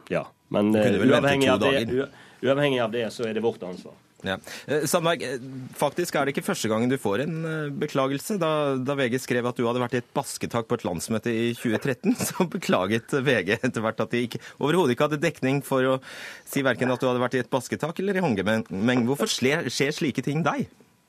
[0.10, 0.26] Ja.
[0.50, 2.06] Men uavhengig av, det,
[2.40, 3.98] uavhengig av det, så er det vårt ansvar.
[4.26, 4.38] Ja.
[4.66, 5.44] Eh, Sandberg, eh,
[5.78, 8.40] faktisk er det ikke første gangen du får en eh, beklagelse.
[8.42, 8.50] Da,
[8.82, 12.18] da VG skrev at du hadde vært i et basketak på et landsmøte i 2013,
[12.32, 16.00] så beklaget VG etter hvert at de ikke, overhodet ikke hadde dekning for å
[16.48, 19.06] si verken at du hadde vært i et basketak eller i håndgemeng.
[19.08, 20.66] Hvorfor skjer, slike ting deg?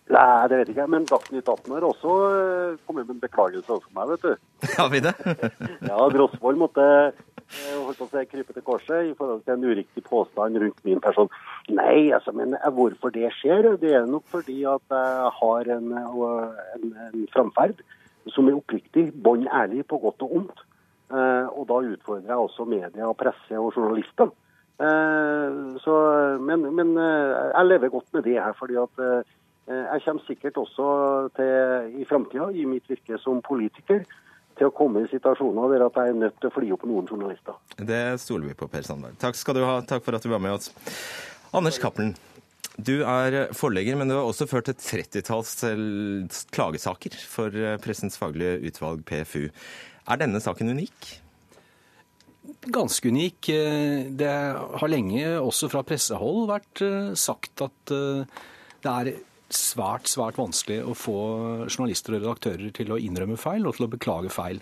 [0.09, 0.90] Nei, det vet ikke jeg.
[0.92, 4.47] Men Dagsnytt 18 har også eh, kommet med en beklagelse overfor meg, vet du.
[4.81, 5.14] Har vi det?
[5.90, 10.05] Ja, Grosvold måtte eh, holdt på å krype til korset i forhold til en uriktig
[10.09, 11.29] påstand rundt min person.
[11.68, 15.94] Nei, altså, men eh, hvorfor det skjer, det er nok fordi at jeg har en,
[16.01, 17.85] en, en framferd
[18.33, 20.64] som er oppriktig, bånn ærlig på godt og ondt.
[21.09, 24.29] Og da utfordrer jeg også media, presse og journalister.
[25.81, 25.94] Så,
[26.44, 29.01] men, men jeg lever godt med det her, fordi at
[29.68, 30.87] jeg kommer sikkert også
[31.37, 34.07] til i framtida, i mitt virke som politiker,
[34.59, 37.07] til å komme i situasjoner der at jeg er nødt til å fly opp noen
[37.07, 37.59] journalister.
[37.76, 39.18] Det stoler vi på, Per Sandberg.
[39.20, 39.76] Takk skal du ha.
[39.87, 40.72] Takk for at du var med oss.
[41.54, 42.16] Anders Cappelen,
[42.74, 45.54] du er forlegger, men du har også ført et trettitalls
[46.54, 47.54] klagesaker for
[47.85, 49.46] Pressens faglige utvalg, PFU.
[50.09, 51.12] Er denne saken unik?
[52.72, 53.52] Ganske unik.
[54.18, 54.35] Det
[54.81, 56.85] har lenge også fra pressehold vært
[57.18, 59.11] sagt at det er
[59.54, 61.18] svært, svært vanskelig å få
[61.68, 64.61] journalister og redaktører til å innrømme feil og til å beklage feil.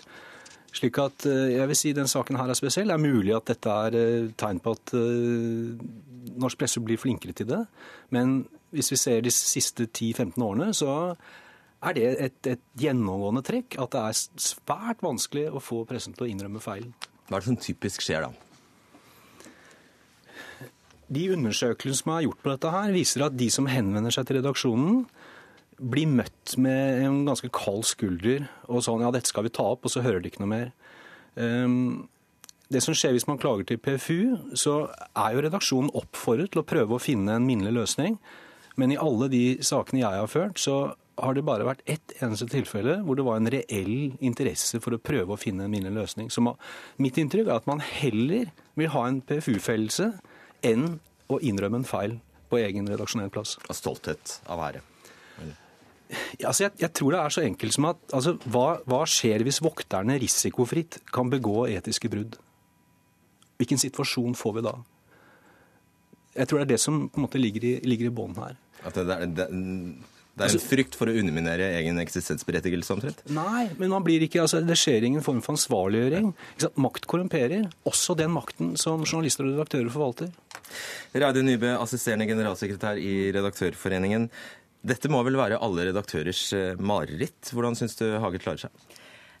[0.75, 2.91] Slik at jeg vil si den saken her er spesiell.
[2.91, 4.93] Det er mulig at dette er tegn på at
[6.37, 7.63] norsk presse blir flinkere til det.
[8.13, 8.43] Men
[8.75, 11.15] hvis vi ser de siste 10-15 årene, så
[11.83, 14.19] er det et, et, gjennomgående trekk at det er
[14.49, 16.89] svært vanskelig å få pressen til å innrømme feil.
[17.27, 18.46] Hva er det som typisk skjer da?
[21.13, 24.41] De undersøkelsene som er gjort på dette her, viser at de som henvender seg til
[24.41, 25.01] redaksjonen,
[25.77, 29.85] blir møtt med en ganske kald skulder og sånn ja, dette skal vi ta opp,
[29.85, 30.71] og så hører de ikke noe mer.
[31.37, 32.07] Um,
[32.73, 36.67] det som skjer hvis man klager til PFU, så er jo redaksjonen oppfordret til å
[36.67, 38.17] prøve å finne en minnelig løsning.
[38.77, 42.45] Men i alle de sakene jeg har ført, så har det bare vært ett eneste
[42.51, 46.27] tilfelle hvor det var en reell interesse for å prøve å finne en minnelig løsning.
[46.33, 46.43] Så
[47.01, 50.11] mitt inntrykk er at man heller vil ha en PFU-fellelse
[50.65, 52.17] enn å innrømme en feil
[52.47, 53.57] på egen redaksjonell plass.
[53.67, 54.83] Og stolthet av ære.
[56.39, 59.43] Ja, altså jeg, jeg, tror det er så enkelt som at altså, hva, hva, skjer
[59.43, 62.37] hvis vokterne risikofritt kan begå etiske brudd?
[63.59, 64.75] Hvilken situasjon får vi da?
[66.37, 68.55] Jeg tror det er det som på en måte ligger i, ligger i bånn her.
[68.85, 69.47] At det, det, det,
[70.37, 73.23] det er en frykt for å underminere egen eksistensberettigelse, omtrent?
[73.33, 76.29] Nei, men man blir ikke, altså, det skjer ingen form for ansvarliggjøring.
[76.77, 77.65] Makt korrumperer.
[77.89, 80.29] Også den makten som journalister og redaktører forvalter.
[81.15, 84.29] Reide Nybø, assisterende generalsekretær i Redaktørforeningen.
[84.87, 86.43] Dette må vel være alle redaktørers
[86.79, 87.51] mareritt.
[87.51, 88.97] Hvordan syns du Hage klarer seg?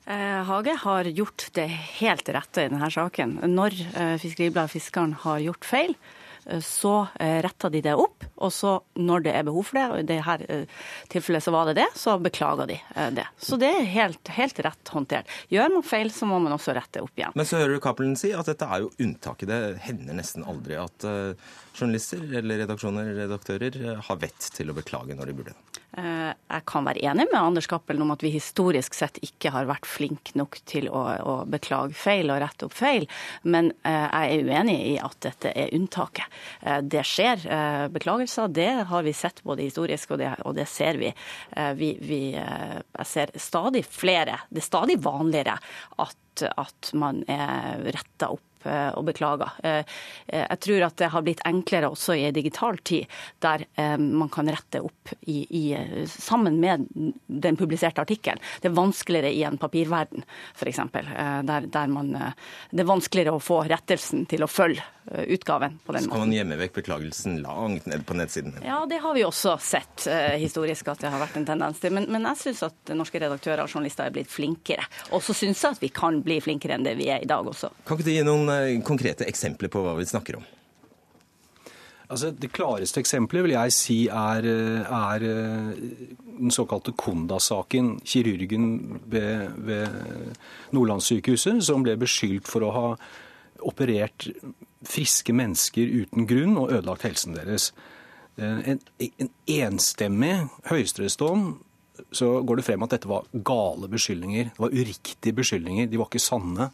[0.07, 1.67] Hage har gjort det
[1.99, 3.37] helt rette i denne saken.
[3.53, 3.75] Når
[4.23, 5.93] Fiskeribladet Fiskaren har gjort feil,
[6.63, 8.25] så retter de det opp.
[8.37, 10.59] Og så når det er behov for det, og i dette
[11.11, 12.77] tilfellet så var det det, så beklager de
[13.17, 13.25] det.
[13.41, 15.31] Så det er helt, helt rett håndtert.
[15.53, 17.35] Gjør man feil, så må man også rette opp igjen.
[17.35, 19.49] Men så hører du Cappelen si at dette er jo unntaket.
[19.49, 21.07] Det hender nesten aldri at
[21.77, 25.55] journalister eller redaksjoner redaktører har vett til å beklage når de burde.
[25.97, 29.87] Jeg kan være enig med Anders Cappelen om at vi historisk sett ikke har vært
[29.87, 33.07] flinke nok til å, å, beklage feil og rette opp feil,
[33.47, 36.27] men jeg er uenig i at dette er unntaket.
[36.85, 37.47] Det skjer
[37.95, 41.13] beklagelser, det har vi sett både historisk og det, og det ser vi.
[41.79, 45.57] vi, vi jeg ser stadig flere, det er stadig vanligere
[46.03, 49.53] at, at man er retta opp og beklager.
[50.27, 53.07] Jeg tror at det har blitt enklere også i en digital tid,
[53.43, 53.65] der
[53.97, 55.63] man kan rette opp i, i,
[56.11, 56.87] sammen med
[57.27, 58.41] den publiserte artikkelen.
[58.61, 60.25] Det er vanskeligere i en papirverden,
[60.55, 60.83] f.eks.
[60.93, 62.13] Der, der man,
[62.71, 66.09] det er vanskeligere å få rettelsen til å følge utgaven på den måten.
[66.09, 68.57] Så kan man gjemme vekk beklagelsen langt ned på nettsiden?
[68.65, 71.95] Ja, det har vi også sett historisk at det har vært en tendens til.
[71.95, 74.83] Men, men jeg syns at norske redaktører og journalister er blitt flinkere.
[75.15, 77.47] Og så syns jeg at vi kan bli flinkere enn det vi er i dag
[77.47, 77.71] også.
[77.87, 78.51] Kan ikke du gi noen
[78.85, 80.45] konkrete eksempler på hva vi snakker om?
[82.07, 84.45] Altså, Det klareste eksempelet vil jeg si er,
[84.87, 85.25] er
[86.37, 87.97] den såkalte Konda-saken.
[88.05, 89.87] Kirurgen ved, ved
[90.71, 92.87] Nordlandssykehuset som ble beskyldt for å ha
[93.67, 94.29] operert
[94.87, 97.71] friske mennesker uten grunn og ødelagt helsen deres.
[98.37, 100.35] En, en enstemmig
[100.69, 101.55] høyesterettsdom
[102.13, 104.51] så går det frem at dette var gale beskyldninger.
[104.53, 105.89] Det var uriktige beskyldninger.
[105.89, 106.69] De var ikke sanne.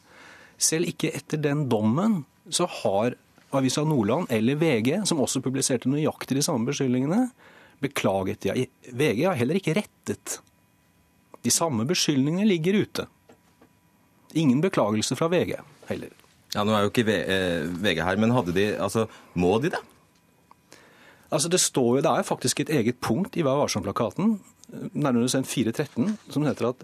[0.63, 2.21] Selv ikke etter den dommen
[2.51, 3.17] så har
[3.53, 7.27] Avisa Nordland eller VG, som også publiserte nøyaktig de samme beskyldningene,
[7.83, 8.47] beklaget.
[8.47, 8.55] Ja,
[8.95, 10.39] VG har heller ikke rettet.
[11.43, 13.07] De samme beskyldningene ligger ute.
[14.39, 15.57] Ingen beklagelse fra VG
[15.91, 16.13] heller.
[16.53, 19.81] Ja, Nå er jo ikke VG her, men hadde de, altså, må de det?
[21.33, 24.35] Altså Det står jo, det er faktisk et eget punkt i Vær varsom-plakaten,
[24.93, 26.83] nærmere bestemt 413, som heter at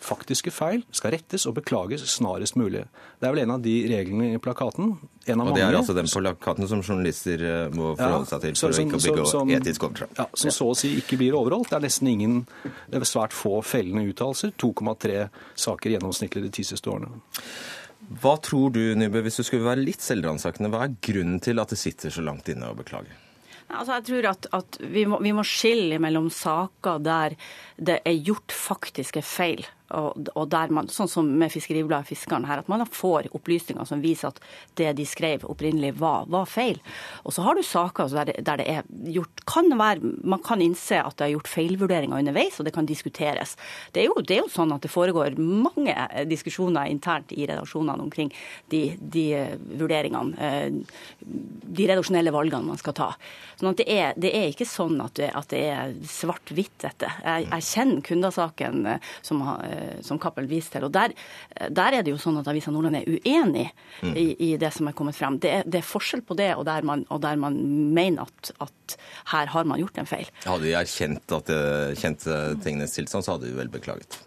[0.00, 2.84] faktiske feil skal rettes og beklages snarest mulig.
[3.18, 4.92] Det er vel en av de reglene i plakaten.
[5.26, 5.80] En av og det er mange.
[5.82, 9.00] altså den plakaten som journalister eh, må forholde seg til så- for å som- ikke
[9.02, 10.18] bygge begå som- etisk overtramp.
[10.18, 11.68] Ja, som så å si ikke blir overholdt.
[11.70, 12.46] Det er nesten ingen,
[12.90, 14.52] det er svært få fellende uttalelser.
[14.56, 17.20] 2,3 saker gjennomsnittlig de ti siste årene.
[18.22, 21.68] Hva tror du, Nybø, hvis du skulle være litt selvransakende, hva er grunnen til at
[21.68, 23.10] det sitter så langt inne å beklage?
[23.68, 27.34] Altså, jeg tror at, at vi, må, vi må skille mellom saker der
[27.76, 32.60] det er gjort faktiske feil, og, og der man, sånn som med Fiskeribladet Fiskeren her,
[32.62, 34.40] at man får opplysninger som viser at
[34.80, 36.80] det de skrev opprinnelig var, var feil.
[37.24, 38.82] Og så har du saker der, det- der det er
[39.14, 42.86] gjort kan være, Man kan innse at det er gjort feilvurderinger underveis, og det kan
[42.86, 43.56] diskuteres.
[43.92, 47.46] Det er jo, det er jo sånn at det foregår mange eh, diskusjoner internt i
[47.46, 48.32] redaksjonene omkring
[48.68, 50.70] de, de eh, vurderingene, eh,
[51.22, 53.08] de redaksjonelle valgene man skal ta.
[53.58, 57.08] Sånn at det er, det er ikke sånn at det, at det er svart-hvitt, dette.
[57.24, 58.86] Jeg, jeg kjenner kundesaken
[59.22, 59.64] som, har,
[60.04, 60.86] som Cappell viste til.
[60.88, 61.14] og der,
[61.56, 63.68] eh, der er det jo sånn at Avisa Nordland er uenig
[64.14, 65.38] i, i det som er kommet frem.
[65.42, 67.56] Det det er forskjell på det og der man, og der man
[67.94, 68.96] mener at, at
[69.32, 70.28] her har man gjort en feil.
[70.44, 74.20] Hadde de erkjent at det kjente tingenes tilstand, så hadde de vel beklaget.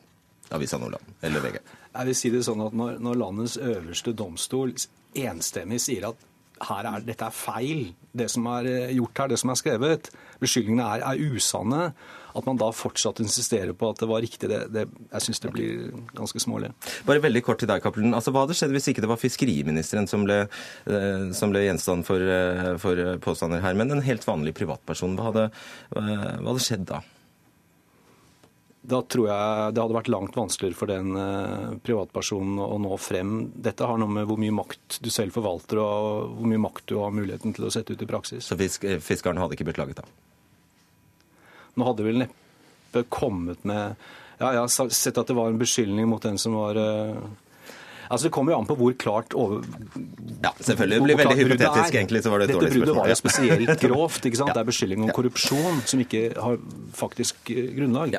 [0.52, 1.62] Avisa Nordland eller VG.
[1.92, 4.74] Jeg vil si det sånn at når, når landets øverste domstol
[5.18, 6.28] enstemmig sier at
[6.62, 10.12] her er, dette er feil, det som er eh, gjort her, det som er skrevet,
[10.42, 11.88] beskyldningene er, er usanne,
[12.34, 15.54] at man da fortsatt insisterer på at det var riktig, det, det, jeg syns det
[15.56, 16.72] blir ganske smålig.
[17.08, 18.15] Bare veldig kort til deg, Cappelen.
[18.17, 20.44] Altså, hva hadde skjedd hvis ikke det var fiskeriministeren som ble,
[20.89, 25.17] eh, som ble gjenstand for, eh, for påstander her, men en helt vanlig privatperson?
[25.17, 25.50] Hva hadde,
[25.96, 27.02] eh, hva hadde skjedd da?
[28.82, 31.13] Da tror jeg det hadde vært langt vanskeligere for den
[31.86, 33.52] privatpersonen å nå frem.
[33.54, 36.96] Dette har noe med hvor mye makt du selv forvalter, og hvor mye makt du
[36.98, 38.50] har muligheten til å sette ut i praksis.
[38.50, 40.10] Så fisk, fiskeren hadde ikke blitt laget da?
[41.78, 43.96] Nå hadde vel neppe kommet med
[44.42, 47.16] Ja, jeg har sett at det var en beskyldning mot den som var eh,
[48.12, 49.62] Altså, Det kommer jo an på hvor klart over...
[50.44, 50.98] Ja, selvfølgelig.
[50.98, 53.84] Det blir veldig hypotetisk, egentlig, så var det et Dette dårlig bruddet var jo spesielt
[53.88, 54.26] grovt.
[54.28, 54.50] ikke sant?
[54.52, 54.56] Ja.
[54.58, 56.58] Det er beskyldning om korrupsjon som ikke har
[57.00, 58.18] faktisk eh, grunnlag.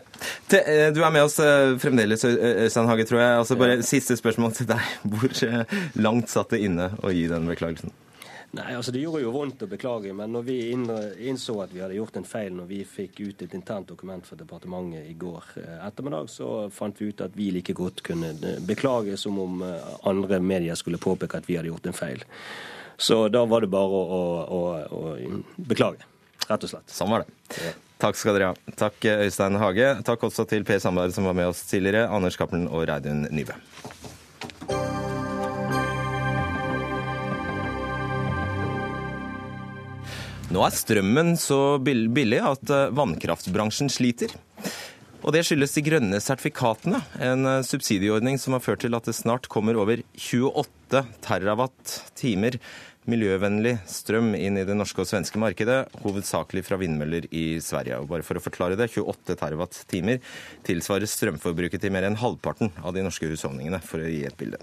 [0.49, 1.37] Te- eh, Du er med oss
[1.85, 3.35] fremdeles, Øystein Hage, tror jeg.
[3.43, 4.81] Altså bare Siste spørsmål til deg.
[5.13, 5.37] Hvor
[6.09, 7.93] langt satt det inne å gi den beklagelsen?
[8.53, 11.97] Nei, altså Det gjorde jo vondt å beklage, men når vi innså at vi hadde
[11.97, 15.79] gjort en feil når vi fikk ut et internt dokument fra departementet i går eh,
[15.87, 19.89] ettermiddag, så fant vi ut at vi like godt kunne eh, beklage som om eh,
[20.09, 22.29] andre medier skulle påpeke at vi hadde gjort en feil.
[23.01, 24.63] Så da var det bare å, å, å,
[25.01, 26.05] å beklage,
[26.45, 26.93] rett og slett.
[26.93, 27.73] Sånn var det.
[28.05, 28.77] Takk skal dere ha.
[28.77, 29.95] Takk Øystein Hage.
[30.05, 33.57] Takk også til Per Sandberg som var med oss tidligere, Anders Cappelen og Reidun Nybø.
[40.53, 44.35] Nå er strømmen så billig at eh, vannkraftbransjen sliter.
[45.23, 49.17] Og det skyldes de grønne sertifikatene, en eh, subsidieordning som har ført til at det
[49.17, 52.59] snart kommer over 28 terawatt-timer
[53.09, 58.03] miljøvennlig strøm inn i det norske og svenske markedet, hovedsakelig fra vindmøller i Sverige.
[58.03, 60.21] Og bare for å forklare det, 28 terawatt-timer
[60.69, 64.61] tilsvarer strømforbruket til mer enn halvparten av de norske husholdningene, for å gi et bilde.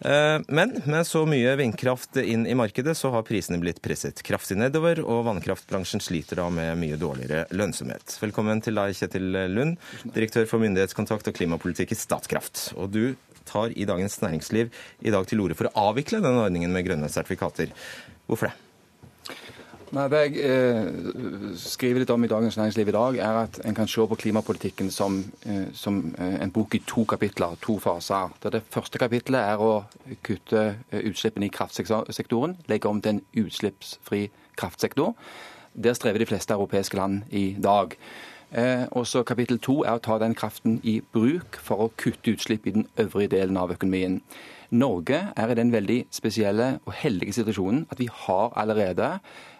[0.00, 4.58] Eh, Men med så mye vindkraft inn i markedet, så har prisene blitt presset kraftig
[4.60, 8.18] nedover, og vannkraftbransjen sliter da med mye dårligere lønnsomhet.
[8.20, 9.80] Velkommen til deg, Kjetil Lund,
[10.12, 12.68] direktør for myndighetskontakt og klimapolitikk i Statkraft.
[12.76, 13.02] Og du
[13.46, 14.70] tar i Dagens Næringsliv
[15.06, 17.72] i dag til orde for å avvikle denne ordningen med grønne sertifikater.
[18.26, 18.65] Hvorfor det?
[19.94, 20.86] Nei, Det jeg eh,
[21.62, 24.90] skriver litt om i Dagens Næringsliv i dag, er at en kan se på klimapolitikken
[24.90, 28.34] som, eh, som eh, en bok i to kapitler, to faser.
[28.42, 29.84] Der det første kapitlet er å
[30.26, 34.26] kutte eh, utslippene i kraftsektoren, legge om til en utslippsfri
[34.58, 35.14] kraftsektor.
[35.76, 37.94] Der strever de fleste europeiske land i dag.
[38.50, 42.34] Eh, og så Kapittel to er å ta den kraften i bruk for å kutte
[42.34, 44.20] utslipp i den øvrige delen av økonomien.
[44.70, 49.18] Norge er i den veldig spesielle og heldige situasjonen at vi har allerede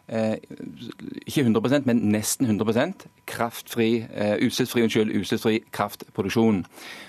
[0.09, 6.65] ikke 100% men nesten 100% kraftfri, eh, utslippsfri, unnskyld, utslippsfri kraftproduksjon.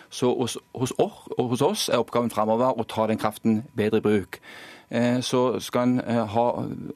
[0.09, 0.91] Så hos, hos,
[1.37, 4.39] og hos oss er oppgaven framover å ta den kraften bedre i bruk.
[4.89, 6.45] Eh, så skal en eh, ha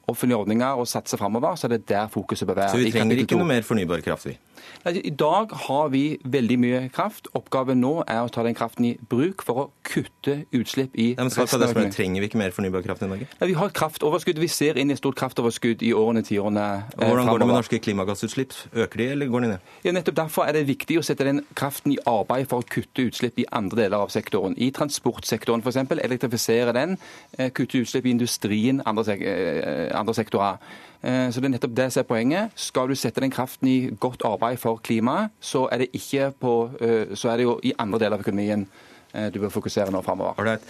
[0.08, 2.70] offentlige ordninger og satse framover, så er det der fokuset bør være.
[2.70, 4.38] Så vi trenger ikke noe mer fornybar kraft, vi?
[4.84, 7.28] Nei, I dag har vi veldig mye kraft.
[7.38, 11.22] Oppgaven nå er å ta den kraften i bruk for å kutte utslipp i Ja,
[11.22, 11.94] men skal resten det av økonomien.
[11.94, 13.28] Trenger vi ikke mer fornybar kraft i Norge?
[13.40, 14.40] Nei, vi har kraftoverskudd.
[14.42, 17.58] Vi ser inn i et stort kraftoverskudd i årene, tiårene eh, Hvordan går det med
[17.60, 18.56] norske klimagassutslipp?
[18.72, 19.72] Øker de, eller går de ned?
[19.86, 23.06] Ja, nettopp Derfor er det viktig å sette den kraften i arbeid for å kutte
[23.08, 24.56] utslipp i andre deler av sektoren.
[24.58, 25.82] I transportsektoren f.eks.
[26.02, 26.96] Elektrifisere den,
[27.38, 30.58] eh, kutte utslipp i industrien, andre, sek eh, andre sektorer.
[31.02, 32.56] Eh, så det er nettopp det som er poenget.
[32.58, 36.56] Skal du sette den kraften i godt arbeid for klimaet, så er det ikke på,
[36.80, 38.66] eh, så er det jo i andre deler av økonomien
[39.12, 40.38] eh, du bør fokusere nå framover.
[40.38, 40.66] Alright.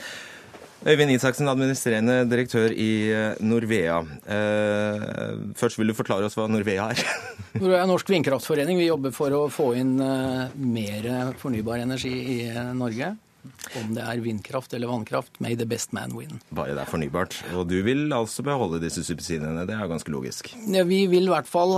[0.83, 4.01] Øyvind Isaksen, administrerende direktør i Norvea.
[5.55, 7.05] først vil du forklare oss hva Norvea er?
[7.62, 8.81] Norvea er Norsk vindkraftforening.
[8.81, 11.07] Vi jobber for å få inn mer
[11.38, 13.12] fornybar energi i Norge.
[13.78, 16.40] Om det er vindkraft eller vannkraft, may the best man win.
[16.55, 17.36] Bare det er fornybart.
[17.57, 20.53] Og du vil altså beholde disse subsidiene, det er ganske logisk?
[20.70, 21.74] Ja, vi vil i hvert fall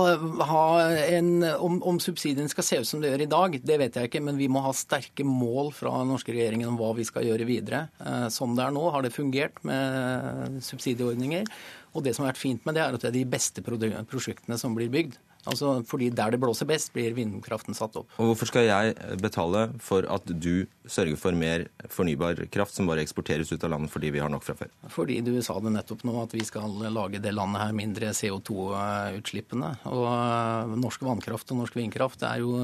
[0.49, 0.65] ha
[1.05, 4.11] en om, om subsidiene skal se ut som det gjør i dag, det vet jeg
[4.11, 7.25] ikke, men vi må ha sterke mål fra den norske regjeringen om hva vi skal
[7.27, 7.85] gjøre videre.
[8.01, 11.49] Eh, som det er nå, har det fungert med subsidieordninger.
[11.95, 14.59] Og det som har vært fint med det, er at det er de beste prosjektene
[14.59, 15.15] som blir bygd.
[15.45, 18.09] Altså fordi Der det blåser best, blir vindkraften satt opp.
[18.17, 23.03] Og Hvorfor skal jeg betale for at du sørger for mer fornybar kraft som bare
[23.05, 24.71] eksporteres ut av landet fordi vi har nok fra før?
[24.93, 29.75] Fordi du sa det nettopp nå, at vi skal lage det landet her mindre CO2-utslippene.
[29.91, 32.55] Og eh, norsk vannkraft og norsk vindkraft er jo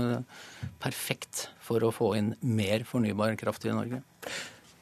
[0.82, 4.02] perfekt for å få inn mer fornybar kraft i Norge.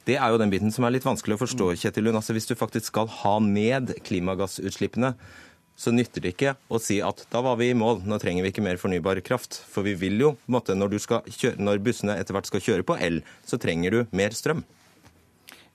[0.09, 2.17] Det er jo den biten som er litt vanskelig å forstå, Kjetil Lund.
[2.17, 5.13] Altså, hvis du faktisk skal ha ned klimagassutslippene,
[5.79, 8.51] så nytter det ikke å si at da var vi i mål, nå trenger vi
[8.51, 9.61] ikke mer fornybar kraft.
[9.71, 10.97] For vi vil jo, måte, når,
[11.31, 14.65] kjøre, når bussene etter hvert skal kjøre på el, så trenger du mer strøm.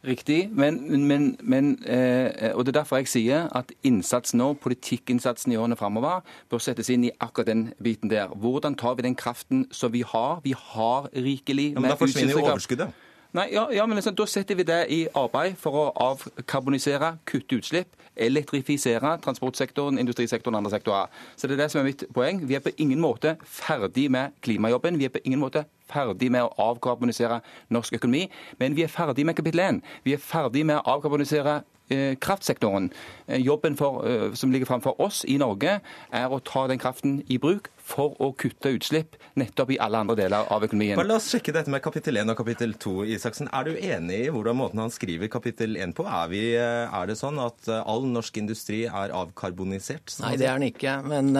[0.05, 5.55] Riktig, men, men, men eh, og det er derfor jeg sier at innsatsen nå, politikkinnsatsen
[5.55, 6.21] i årene framover
[6.53, 8.35] bør settes inn i akkurat den biten der.
[8.37, 10.43] Hvordan tar vi den kraften som vi har?
[10.45, 12.93] Vi har rikelig med ja, Men da forsvinner jo overskuddet.
[13.35, 17.59] Nei, ja, ja men liksom, Da setter vi det i arbeid for å avkarbonisere, kutte
[17.59, 21.11] utslipp, elektrifisere transportsektoren, industrisektoren og andre sektorer.
[21.35, 22.45] Så det er det som er mitt poeng.
[22.47, 25.01] Vi er på ingen måte ferdig med klimajobben.
[25.01, 27.41] Vi er på ingen måte ferdig med å avkarbonisere
[27.75, 28.29] norsk økonomi.
[28.63, 29.83] Men vi er ferdig med kapittel 1.
[30.07, 32.93] Vi er ferdig med å avkarbonisere Eh, kraftsektoren.
[33.27, 35.81] Eh, jobben for, eh, som ligger framfor oss i Norge,
[36.13, 40.17] er å ta den kraften i bruk for å kutte utslipp nettopp i alle andre
[40.23, 40.97] deler av økonomien.
[40.99, 43.51] Bare la oss sjekke dette med kapittel 1 og kapittel 2, Isaksen.
[43.53, 46.07] Er du enig i hvordan måten han skriver kapittel 1 på?
[46.09, 50.17] Er, vi, er det sånn at all norsk industri er avkarbonisert?
[50.17, 50.99] Sånn Nei, det er den ikke.
[51.05, 51.35] Men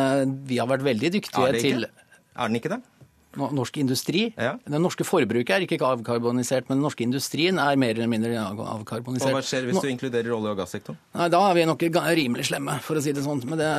[0.45, 2.83] vi har vært veldig dyktige til Er den ikke det?
[3.37, 4.25] Norsk industri.
[4.37, 4.55] Ja.
[4.65, 9.33] Den norske forbruket er ikke avkarbonisert, men den norske industrien er mer eller mindre avkarbonisert.
[9.33, 10.99] Og Hva skjer hvis du inkluderer olje- og gassektoren?
[11.15, 11.85] Nei, Da er vi nok
[12.21, 13.45] rimelig slemme, for å si det sånn.
[13.49, 13.71] Men det,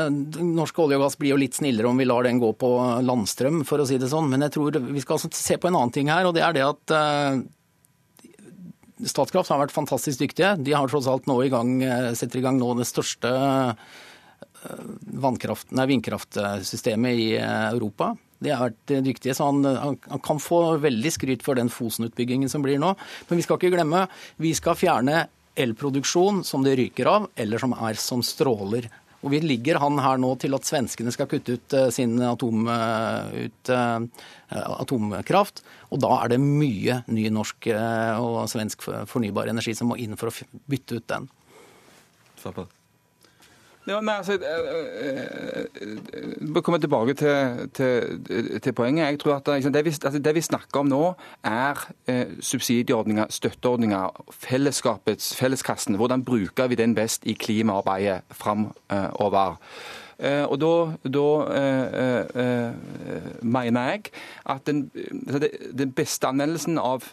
[0.43, 2.72] norsk olje og gass blir jo litt snillere om vi lar den gå på
[3.06, 4.30] landstrøm, for å si det sånn.
[4.30, 6.53] Men jeg tror vi skal altså se på en annen ting her, og det er
[6.53, 7.43] det at uh,
[9.06, 10.56] Statkraft har vært fantastisk dyktige.
[10.64, 13.28] De har tross alt nå i gang, eh, setter i gang nå det største
[14.66, 18.16] nei, vindkraftsystemet i Europa.
[18.43, 22.51] De har vært eh, dyktige, så han, han, kan få veldig skryt for den Fosen-utbyggingen
[22.51, 22.93] som blir nå.
[23.29, 24.05] Men vi skal ikke glemme,
[24.41, 25.25] vi skal fjerne
[25.55, 28.89] elproduksjon som det ryker av, eller som er som stråler.
[29.25, 32.67] Og Vi ligger han her nå til at svenskene skal kutte ut uh, sin atom,
[32.69, 33.71] ut,
[34.53, 35.63] atomkraft.
[35.89, 37.71] Og da er det mye ny norsk
[38.21, 41.25] og svensk fornybar energi som må inn for å bytte ut den.
[43.88, 49.05] Ja, nei, altså, jeg eh, eh komme tilbake til, til, til, poenget.
[49.05, 51.13] Jeg tror at det, vi, altså, det, vi, snakker om nå,
[51.43, 55.95] er eh, subsidieordninger, støtteordninger, fellesskapets, felleskassen.
[55.95, 59.59] Hvordan bruker vi den best i klimaarbeidet framover?
[60.19, 60.73] Eh, og da,
[61.05, 61.27] da
[61.59, 62.73] eh,
[63.41, 64.01] mener jeg
[64.45, 64.91] at den,
[65.27, 67.03] altså, den, beste anvendelsen av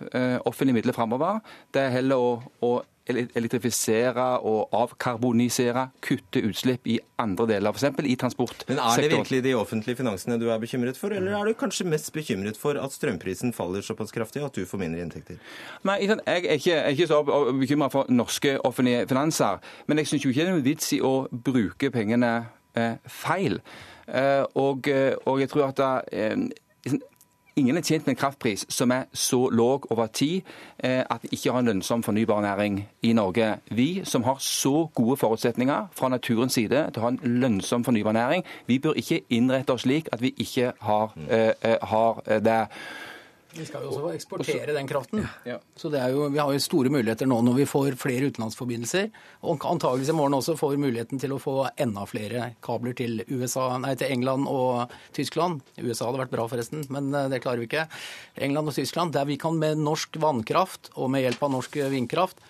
[0.44, 1.42] offentlige midler framover,
[1.74, 2.72] det er heller å, å
[3.08, 7.98] elektrifisere og avkarbonisere, kutte utslipp i andre deler, f.eks.
[8.06, 8.76] i transportsektoren.
[8.76, 11.86] Men Er det virkelig de offentlige finansene du er bekymret for, eller er du kanskje
[11.90, 15.40] mest bekymret for at strømprisen faller såpass kraftig at du får mindre inntekter?
[15.84, 17.22] Nei, Jeg er ikke, er ikke så
[17.58, 21.14] bekymra for norske offentlige finanser, men jeg syns ikke det er noen vits i å
[21.32, 22.32] bruke pengene
[22.74, 23.58] eh, feil.
[24.06, 26.36] Eh, og, eh, og, jeg tror at eh,
[27.56, 30.40] Ingen er tjent med en kraftpris som er så låg over tid
[30.78, 33.56] eh, at vi ikke har en lønnsom fornybar næring i Norge.
[33.70, 38.16] Vi som har så gode forutsetninger fra naturens side til å ha en lønnsom fornybar
[38.16, 42.68] næring, vi bør ikke innrette oss slik at vi ikke har, eh, eh, har det.
[43.52, 45.26] Vi skal jo også eksportere den kraften.
[45.44, 45.58] Ja.
[45.76, 49.10] Så jo, Vi har jo store muligheter nå når vi får flere utenlandsforbindelser.
[49.48, 53.20] Og antageligvis i morgen også får vi muligheten til å få enda flere kabler til,
[53.28, 55.60] USA, nei, til England og Tyskland.
[55.82, 57.86] USA hadde vært bra, forresten, men eh, det klarer vi ikke.
[58.40, 62.40] England og Tyskland, Der vi kan med norsk vannkraft og med hjelp av norsk vindkraft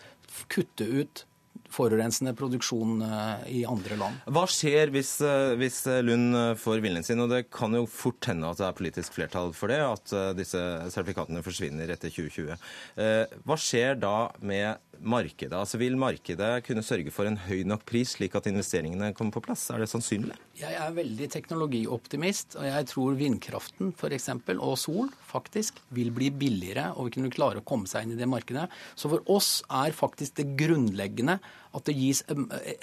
[0.52, 1.26] kutte ut
[1.72, 4.22] forurensende produksjon eh, i andre land.
[4.32, 8.28] Hva skjer hvis, eh, hvis, Lund eh, får viljen sin, og det kan jo fort
[8.30, 10.60] hende at det er politisk flertall for det, at disse
[10.92, 12.56] sertifikatene forsvinner etter 2020.
[13.46, 15.54] Hva skjer da med markedet?
[15.56, 19.42] Altså Vil markedet kunne sørge for en høy nok pris, slik at investeringene kommer på
[19.46, 19.64] plass?
[19.72, 20.36] Er det sannsynlig?
[20.58, 24.28] Jeg er veldig teknologioptimist, og jeg tror vindkraften f.eks.
[24.58, 28.20] og sol faktisk vil bli billigere og vil kunne klare å komme seg inn i
[28.20, 28.68] det markedet.
[28.94, 31.38] Så for oss er faktisk det grunnleggende
[31.72, 32.20] at det gis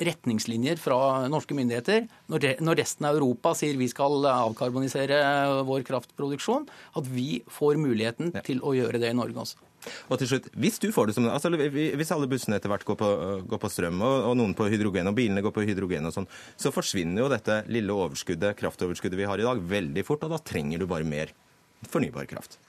[0.02, 5.22] retningslinjer fra norske myndigheter når resten av Europa sier vi skal avkarbonisere
[5.68, 6.66] vår kraftproduksjon,
[6.98, 9.69] at vi får muligheten til å gjøre det i Norge også.
[10.10, 13.00] Og til slutt, Hvis du får det som, altså hvis alle bussene etter hvert går
[13.00, 13.10] på,
[13.50, 16.30] går på strøm, og, og, noen på hydrogen, og bilene går på hydrogen og sånn,
[16.60, 20.26] så forsvinner jo dette lille overskuddet, kraftoverskuddet vi har i dag, veldig fort.
[20.26, 21.34] Og da trenger du bare mer
[21.90, 22.60] fornybar kraft.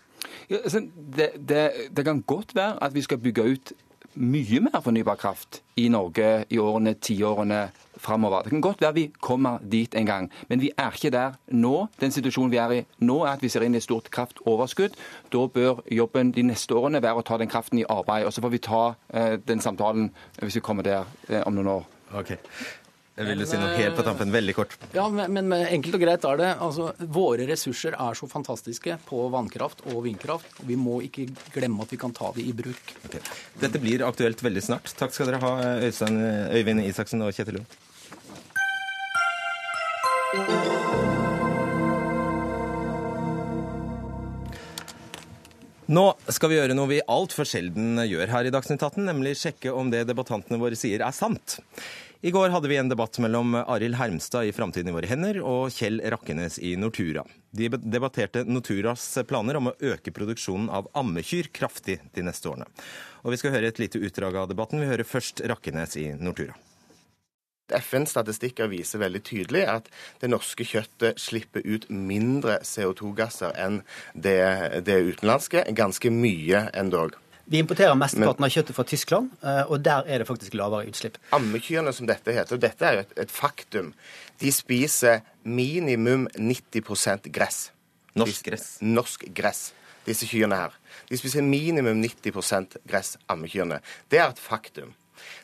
[0.51, 0.83] Ja, altså,
[1.17, 1.63] det, det,
[1.97, 3.73] det kan godt være at vi skal bygge ut
[4.15, 7.69] mye mer fornybar kraft i Norge i årene, tiårene
[8.01, 8.43] framover.
[8.43, 11.87] Det kan godt være vi kommer dit en gang, men vi er ikke der nå.
[12.01, 14.97] Den situasjonen vi er i nå, er at vi ser inn i et stort kraftoverskudd.
[15.33, 18.27] Da bør jobben de neste årene være å ta den kraften i arbeid.
[18.27, 18.83] Og så får vi ta
[19.15, 21.89] eh, den samtalen hvis vi kommer der eh, om noen år.
[22.11, 22.37] Okay.
[23.21, 24.75] Jeg ville si noe helt på tampen, veldig kort.
[24.97, 26.49] Ja, men, men, enkelt og greit er det.
[26.65, 30.49] Altså, våre ressurser er så fantastiske på vannkraft og vindkraft.
[30.63, 32.95] og Vi må ikke glemme at vi kan ta det i bruk.
[33.11, 33.21] Okay.
[33.61, 34.97] Dette blir aktuelt veldig snart.
[34.97, 35.53] Takk skal dere ha,
[35.85, 36.17] Øystein,
[36.57, 37.79] Øyvind Isaksen og Kjetil Lund.
[45.91, 49.73] Nå skal vi gjøre noe vi altfor sjelden gjør her i Dagsnytt 18, nemlig sjekke
[49.75, 51.59] om det debattantene våre sier er sant.
[52.23, 55.71] I går hadde vi en debatt mellom Arild Hermstad i Framtiden i våre hender og
[55.73, 57.23] Kjell Rakkenes i Nortura.
[57.57, 62.69] De debatterte Norturas planer om å øke produksjonen av ammekyr kraftig de neste årene.
[63.25, 64.83] Og Vi skal høre et lite utdrag av debatten.
[64.85, 66.59] Vi hører først Rakkenes i Nortura.
[67.73, 69.89] FN-statistikker viser veldig tydelig at
[70.21, 73.81] det norske kjøttet slipper ut mindre CO2-gasser enn
[74.13, 75.65] det, det utenlandske.
[75.73, 77.17] Ganske mye endog.
[77.51, 81.17] Vi importerer mesteparten av kjøttet fra Tyskland, eh, og der er det faktisk lavere utslipp.
[81.35, 83.89] Ammekyrne, som dette heter, og dette er et, et faktum,
[84.39, 87.73] de spiser minimum 90% gress.
[88.15, 88.69] Norsk gress.
[88.87, 89.73] Norsk gress,
[90.07, 90.77] disse kyrne her.
[91.11, 93.81] De spiser minimum 90% gress, ammekyrne.
[94.15, 94.95] Det er et faktum.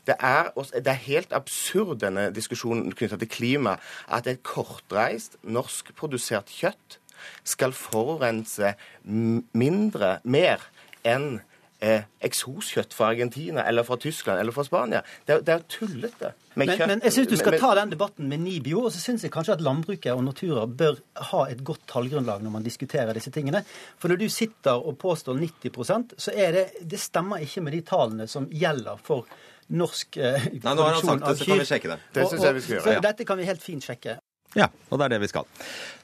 [0.06, 3.74] Det er, det er, helt absurd, denne diskusjonen knytta til klima,
[4.06, 7.00] at et kortreist, norskprodusert kjøtt
[7.42, 10.62] skal forurense mindre, mer,
[11.02, 11.40] enn
[11.86, 15.02] eh, eksoskjøtt fra Argentina eller fra Tyskland eller fra Spania.
[15.26, 16.32] Det, det er tullete.
[16.56, 19.32] Men, men, jeg syns du skal ta den debatten med Nibio, og så syns jeg
[19.34, 23.60] kanskje at landbruket og Natura bør ha et godt tallgrunnlag når man diskuterer disse tingene.
[24.00, 27.82] For når du sitter og påstår 90% så er det Det stemmer ikke med de
[27.86, 29.28] tallene som gjelder for
[29.76, 31.98] norsk eh, Nei, nå har han sagt det, så kan vi sjekke det.
[32.14, 32.96] Det syns jeg vi skal gjøre.
[32.96, 33.04] ja.
[33.08, 34.16] dette kan vi helt fint sjekke.
[34.56, 35.44] Ja, og det er det vi skal.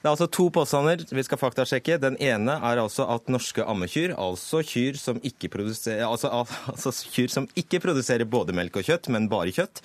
[0.03, 1.96] Det er altså to påstander vi skal faktasjekke.
[2.03, 6.28] Den ene er altså at norske ammekyr, altså kyr som ikke produserer, altså,
[6.74, 9.80] altså kyr som ikke produserer både melk og kjøtt, men bare kjøtt,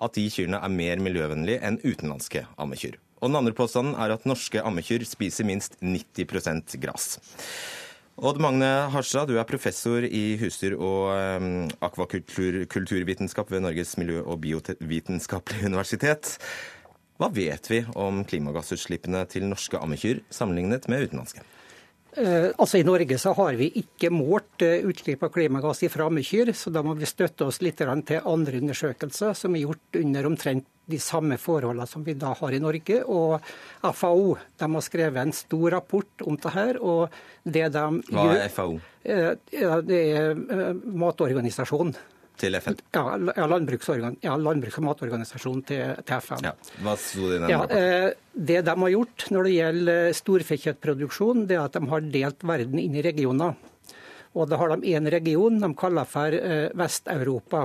[0.00, 3.00] at de kyrne er mer miljøvennlige enn utenlandske ammekyr.
[3.20, 7.18] Og den andre påstanden er at norske ammekyr spiser minst 90 gress.
[8.20, 14.42] Odd Magne Harstad, du er professor i husdyr- og um, akvakulturvitenskap ved Norges miljø- og
[14.44, 16.34] biovitenskapelige universitet.
[17.20, 21.44] Hva vet vi om klimagassutslippene til norske ammekyr sammenlignet med utenlandske?
[22.16, 26.50] Eh, altså I Norge så har vi ikke målt eh, utslipp av klimagass fra ammekyr,
[26.56, 27.90] så da må vi støtte oss litt til
[28.24, 32.62] andre undersøkelser som er gjort under omtrent de samme forholdene som vi da har i
[32.62, 33.02] Norge.
[33.04, 33.44] Og
[33.94, 36.80] FAO de har skrevet en stor rapport om det her.
[36.80, 37.12] og
[37.44, 38.80] det de Hva er FAO?
[39.04, 39.36] Eh,
[39.84, 40.34] det er
[40.82, 41.94] matorganisasjonen.
[42.40, 42.78] Til FN?
[42.96, 46.46] Ja, landbruksorgan, ja, landbruks- og matorganisasjonen til, til FN.
[46.48, 50.14] Ja, hva sto det i den ja, eh, Det de har gjort når det gjelder
[50.20, 53.58] storfekjøttproduksjon, det er at de har delt verden inn i regioner.
[54.32, 56.34] Og da har de én region de kaller for
[56.78, 57.64] Vest-Europa.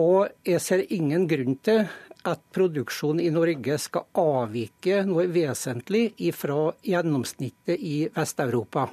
[0.00, 1.84] Og jeg ser ingen grunn til
[2.28, 8.88] at produksjonen i Norge skal avvike noe vesentlig fra gjennomsnittet i Vest-Europa.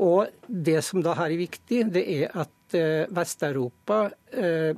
[0.00, 4.72] Og Det som da her er viktig, det er at eh, Vest-Europa eh,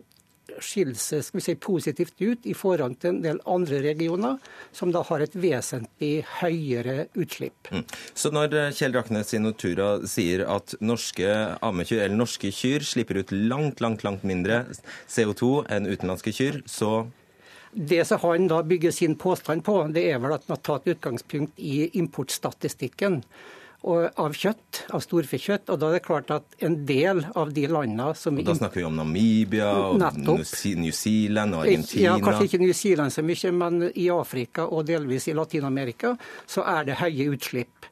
[0.61, 4.41] skiller seg skal vi si, positivt ut i forhold til en del andre regioner,
[4.75, 7.71] som da har et vesentlig høyere utslipp.
[7.73, 7.87] Mm.
[8.19, 11.31] Så når eh, Kjell Raknes i Notura sier at norske
[11.63, 14.65] ammekyr, eller norske kyr slipper ut langt, langt, langt mindre
[15.07, 17.07] CO2 enn utenlandske kyr, så
[17.73, 20.91] det som han da bygger sin påstand på, det er vel at han har tatt
[20.93, 23.23] utgangspunkt i importstatistikken
[23.83, 25.71] av kjøtt, av storfekjøtt.
[25.73, 28.83] Og da er det klart at en del av de landene som Og Da snakker
[28.83, 32.03] vi om Namibia, og New Zealand og Argentina?
[32.05, 36.15] Ja, kanskje ikke New Zealand så mye, men i Afrika og delvis i Latin-Amerika
[36.47, 37.91] så er det høye utslipp.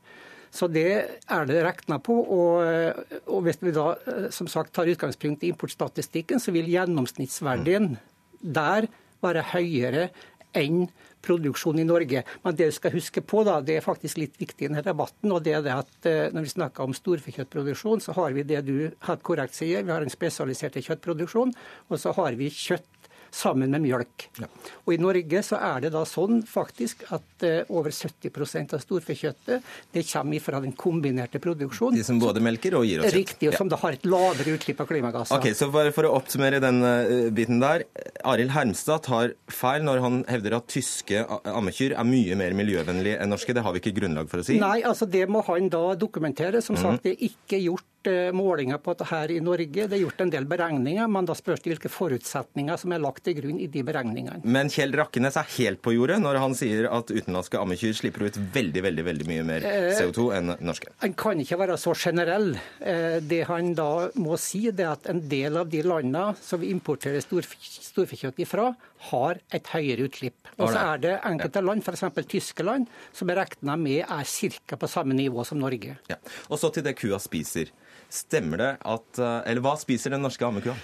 [0.50, 0.88] Så det
[1.30, 2.16] er det regna på.
[2.22, 3.92] Og, og, hvis vi da
[4.34, 7.94] som sagt tar utgangspunkt i importstatistikken, så vil gjennomsnittsverdien
[8.40, 8.88] der
[9.22, 10.08] være høyere
[10.56, 10.88] enn
[11.24, 12.24] produksjon i Norge.
[12.44, 15.32] Men det vi skal huske på, da, det er faktisk litt viktig i denne debatten.
[15.32, 18.90] og det er det at Når vi snakker om storfekjøttproduksjon, så har vi det du
[19.06, 19.84] helt korrekt sier.
[19.84, 21.52] Vi har en spesialisert kjøttproduksjon,
[21.88, 22.99] og så har vi kjøtt
[23.34, 24.26] sammen med mjølk.
[24.40, 24.48] Ja.
[24.84, 29.68] Og I Norge så er det da sånn faktisk at uh, over 70% av storfekjøttet
[29.94, 31.98] det kommer fra den kombinerte produksjonen.
[31.98, 33.18] De som både melker og gir oss kjøtt.
[33.20, 33.74] Riktig, og som ja.
[33.74, 35.36] da har et lavere utslipp av klimagasser.
[35.38, 37.86] Ok, så bare For å oppsummere den uh, biten der.
[38.26, 43.32] Arild Hermstad tar feil når han hevder at tyske ammekyr er mye mer miljøvennlige enn
[43.34, 43.54] norske.
[43.56, 44.58] Det har vi ikke grunnlag for å si.
[44.62, 46.62] Nei, altså det må han da dokumentere.
[46.64, 46.82] Som mm.
[46.82, 47.89] sagt, det er ikke gjort Eh,
[48.32, 49.86] målinger på dette her i Norge.
[49.86, 53.24] Det er gjort en del beregninger, men da spørs det hvilke forutsetninger som er lagt
[53.26, 54.40] til grunn i de beregningene.
[54.44, 58.38] Men Kjell Rakkenes er helt på jordet når han sier at utenlandske ammekyr slipper ut
[58.54, 60.92] veldig veldig, veldig mye mer eh, CO2 enn norske?
[61.04, 62.54] Han kan ikke være så generell.
[62.80, 66.62] Eh, det han da må si, det er at en del av de landene som
[66.62, 68.70] vi importerer storfekjøtt ifra,
[69.10, 70.50] har et høyere utslipp.
[70.58, 72.04] Og så er det enkelte land, f.eks.
[72.28, 74.24] Tyskland, som er regna med er
[74.68, 74.76] ca.
[74.76, 75.96] på samme nivå som Norge.
[76.10, 76.18] Ja.
[76.48, 77.72] Og så til det kua spiser.
[78.10, 80.74] Stemmer det at eh, Eller hva spiser den norske ammekua?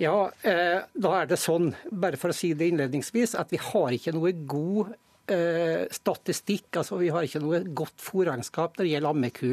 [0.00, 3.92] Ja, eh, da er det sånn, bare for å si det innledningsvis, at vi har
[3.92, 4.94] ikke noe god
[5.28, 6.70] eh, statistikk.
[6.80, 9.50] altså Vi har ikke noe godt fòrregnskap når det gjelder ammeku.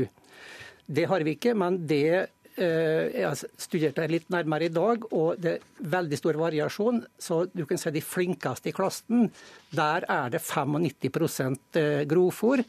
[0.88, 5.92] Det har vi ikke, men det jeg studerte litt nærmere i dag, og det er
[5.94, 6.98] veldig stor variasjon.
[7.16, 9.30] Så du kan se de flinkeste i klassen,
[9.72, 12.66] der er det 95 eh, grovfòr.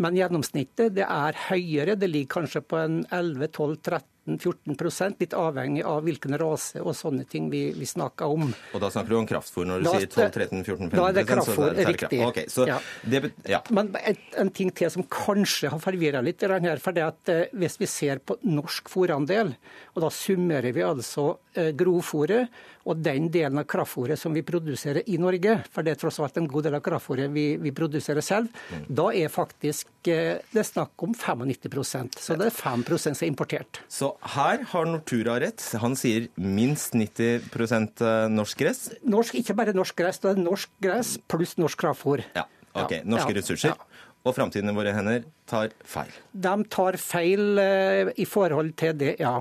[0.00, 1.98] Men gjennomsnittet det er høyere.
[2.00, 7.48] Det ligger kanskje på en 11-12-13 13-14 litt avhengig av hvilken rase og sånne ting
[7.50, 8.52] vi, vi snakker om.
[8.74, 11.74] Og da snakker du om kraftfôr når du da, sier 12-13-14-15 Da er det kraftfôr,
[11.90, 12.20] riktig.
[12.28, 12.78] Okay, så ja.
[13.02, 13.62] det, ja.
[13.74, 17.42] Men en, en, ting til som kanskje har forvirra litt her, for det at eh,
[17.58, 19.56] hvis vi ser på norsk fôrandel,
[19.96, 25.06] og da summerer vi altså eh, grovfôret og den delen av kraftfôret som vi produserer
[25.06, 28.24] i Norge, for det er tross alt en god del av kraftfôret vi, vi produserer
[28.24, 28.86] selv, mm.
[28.88, 33.80] da er faktisk det det snakk om 95% Så det er 5% som er importert.
[33.90, 35.62] Så her har Nortura rett.
[35.82, 38.82] Han sier minst 90 eh, norsk gress.
[39.06, 42.24] Norsk, ikke bare norsk gress, det er norsk gress pluss norsk kraftfôr.
[42.36, 43.00] Ja, ok.
[43.04, 43.76] Norske ja, ressurser.
[43.76, 44.08] Ja.
[44.22, 46.12] Og framtiden i våre hender tar feil?
[46.32, 49.40] De tar feil uh, i forhold til det, ja.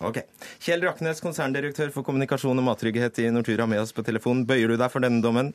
[0.00, 0.22] Ok.
[0.64, 4.46] Kjell Raknes, konserndirektør for kommunikasjon og mattrygghet i Nortura, med oss på telefon.
[4.48, 5.52] Bøyer du deg for denne dommen?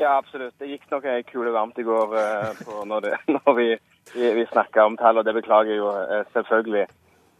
[0.00, 0.56] Ja, absolutt.
[0.58, 3.68] Det gikk nok ei kule varmt i går uh, når, det, når, vi,
[4.16, 6.88] vi, vi snakka om tall, og det beklager jeg jo uh, selvfølgelig.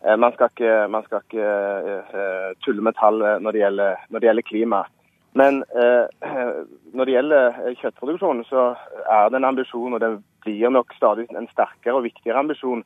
[0.03, 4.29] Eh, man skal ikke, man skal ikke tulle med tall når det gjelder, når det
[4.29, 4.83] gjelder klima.
[5.39, 6.07] Men eh,
[6.97, 8.73] når det gjelder kjøttproduksjon, så
[9.07, 12.83] er det en ambisjon, og det blir nok stadig en sterkere og viktigere ambisjon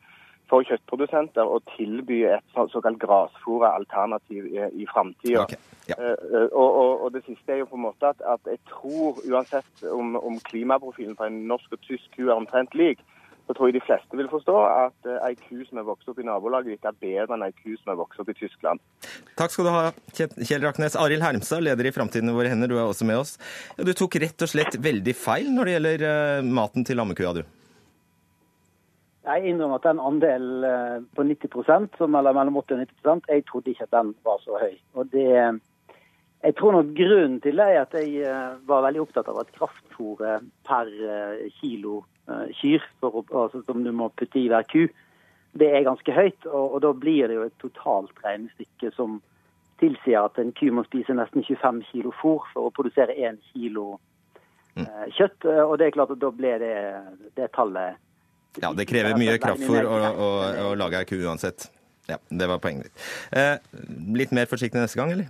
[0.51, 5.43] for kjøttprodusenter å tilby et såkalt grasfòralternativ i, i framtida.
[5.47, 5.59] Okay.
[5.91, 5.99] Ja.
[5.99, 9.21] Uh, og, og, og, det siste er jo på en måte at, at jeg tror,
[9.27, 13.03] uansett om, om klimaprofilen for en norsk og tysk ku er omtrent lik,
[13.47, 16.27] så tror jeg de fleste vil forstå at ei ku som er vokst opp i
[16.27, 18.83] nabolaget ditt, er bedre enn ei ku som er vokst opp i Tyskland.
[19.39, 19.85] Takk skal du ha,
[20.19, 20.99] Kjell Raknes.
[20.99, 23.37] Arild Hermstad, leder i Framtiden i våre hender, du er også med oss.
[23.79, 27.45] Du tok rett og slett veldig feil når det gjelder maten til ammekua, du.
[29.27, 33.47] Jeg innrømmer at den andelen eh, på 90% som eller mellom 80 og 90% jeg
[33.49, 34.77] trodde ikke at den var så høy.
[34.95, 35.31] Og det,
[36.45, 38.37] jeg tror nok grunnen til det er at jeg
[38.69, 40.93] var veldig opptatt av at kraftfôret per
[41.59, 44.89] kilo Eh, kyr for, altså, som du må putte i hver ku,
[45.55, 46.47] det er ganske høyt.
[46.47, 49.21] Og, og da blir det jo et totalt regnestykke som
[49.81, 54.01] tilsier at en ku må spise nesten 25 kilo fôr for å produsere 1 kilo
[54.75, 54.83] mm.
[54.83, 55.47] eh, kjøtt.
[55.47, 56.75] Eh, og det er klart at da ble det,
[57.39, 58.03] det tallet
[58.63, 60.29] Ja, det krever mye kraftfôr å, å,
[60.71, 61.69] å lage ei ku uansett.
[62.07, 63.05] Ja, det var poenget ditt.
[63.35, 63.83] Eh,
[64.17, 65.29] litt mer forsiktig neste gang, eller?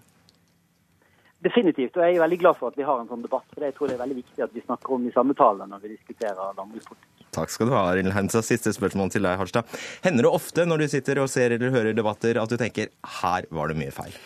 [1.45, 1.97] Definitivt.
[1.97, 3.47] Og jeg er veldig glad for at vi har en sånn debatt.
[3.53, 5.85] For jeg tror det er veldig viktig at vi snakker om de samme tallene når
[5.85, 7.29] vi diskuterer landbrukspolitikk.
[7.37, 8.43] Takk skal du ha, Arild Hansa.
[8.45, 9.69] Siste spørsmål til deg, Harstad.
[10.05, 13.49] Hender det ofte når du sitter og ser eller hører debatter at du tenker her
[13.53, 14.17] var det mye feil?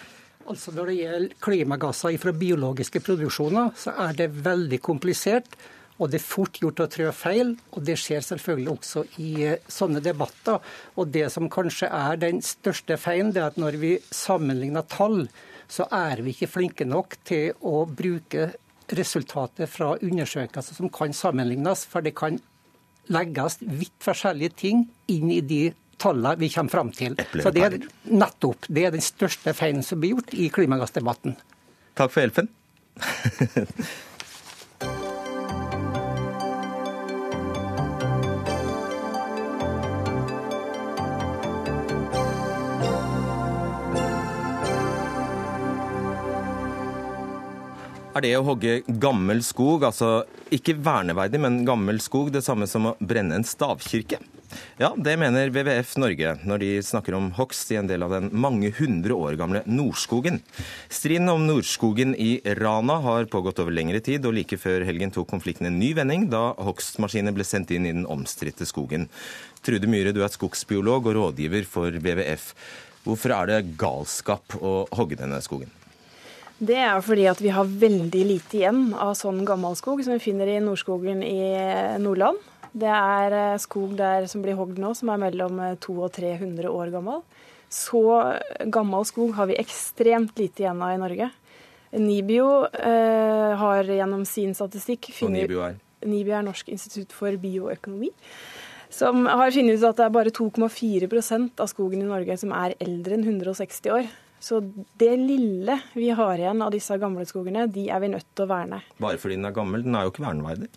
[0.50, 5.46] Altså Når det gjelder klimagasser fra biologiske produksjoner, så er det veldig komplisert.
[6.00, 9.60] Og det er fort gjort å trå feil, og det skjer selvfølgelig også i eh,
[9.68, 10.62] sånne debatter.
[10.96, 15.26] Og det som kanskje er den største feilen, det er at når vi sammenligner tall,
[15.70, 18.48] så er vi ikke flinke nok til å bruke
[18.90, 22.40] resultatet fra undersøkelser som kan sammenlignes, for det kan
[23.10, 25.62] legges vidt forskjellige ting inn i de
[26.00, 27.16] tallene vi kommer fram til.
[27.44, 27.78] Så det er
[28.08, 31.36] nettopp det er den største feilen som blir gjort i klimagassdebatten.
[31.98, 32.48] Takk for hjelpen.
[48.20, 52.90] Er det å hogge gammel skog, altså ikke verneverdig, men gammel skog, det samme som
[52.90, 54.18] å brenne en stavkirke?
[54.76, 58.28] Ja, det mener WWF Norge når de snakker om hogst i en del av den
[58.36, 60.42] mange hundre år gamle Nordskogen.
[60.92, 65.30] Striden om Nordskogen i Rana har pågått over lengre tid, og like før helgen tok
[65.32, 69.08] konflikten en ny vending da hogstmaskiner ble sendt inn i den omstridte skogen.
[69.64, 72.52] Trude Myhre, du er skogsbiolog og rådgiver for WWF.
[73.08, 75.72] Hvorfor er det galskap å hogge denne skogen?
[76.60, 80.20] Det er fordi at vi har veldig lite igjen av sånn gammel skog som vi
[80.20, 81.40] finner i Nordskogen i
[82.02, 82.36] Nordland.
[82.70, 86.70] Det er eh, skog der som blir hogd nå, som er mellom 200 og 300
[86.70, 87.24] år gammel.
[87.70, 88.02] Så
[88.70, 91.30] gammel skog har vi ekstremt lite igjen av i Norge.
[91.96, 95.78] NIBIO eh, har gjennom sin statistikk funnet NIBIO er?
[96.06, 98.12] NIBIO er Norsk institutt for bioøkonomi.
[98.90, 102.76] Som har funnet ut at det er bare 2,4% av skogen i Norge som er
[102.82, 104.10] eldre enn 160 år.
[104.40, 104.60] Så
[105.00, 108.50] det lille vi har igjen av disse gamle skogene, de er vi nødt til å
[108.50, 108.80] verne.
[109.00, 109.84] Bare fordi den er gammel?
[109.84, 110.70] Den er jo ikke verneverdig?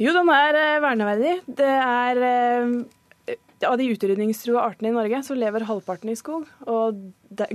[0.00, 1.36] Jo, den er eh, verneverdig.
[1.60, 3.36] Det er eh,
[3.68, 6.46] Av de utrydningstrua artene i Norge, så lever halvparten i skog.
[6.64, 7.02] Og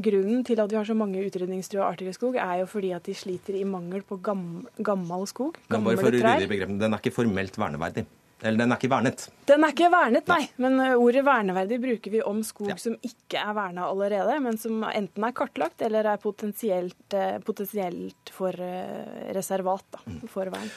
[0.05, 3.09] grunnen til at vi har så mange utrydningstrua arter i skog, er jo fordi at
[3.09, 5.57] de sliter i mangel på gammel, gammel skog.
[5.73, 8.05] Gamle rydde Den er ikke formelt verneverdig?
[8.41, 9.27] Eller den er ikke vernet?
[9.47, 10.41] Den er ikke vernet, nei.
[10.61, 12.77] Men uh, ordet verneverdig bruker vi om skog ja.
[12.81, 18.33] som ikke er verna allerede, men som enten er kartlagt eller er potensielt, uh, potensielt
[18.35, 20.21] for uh, reservat da, mm.
[20.31, 20.69] for vern.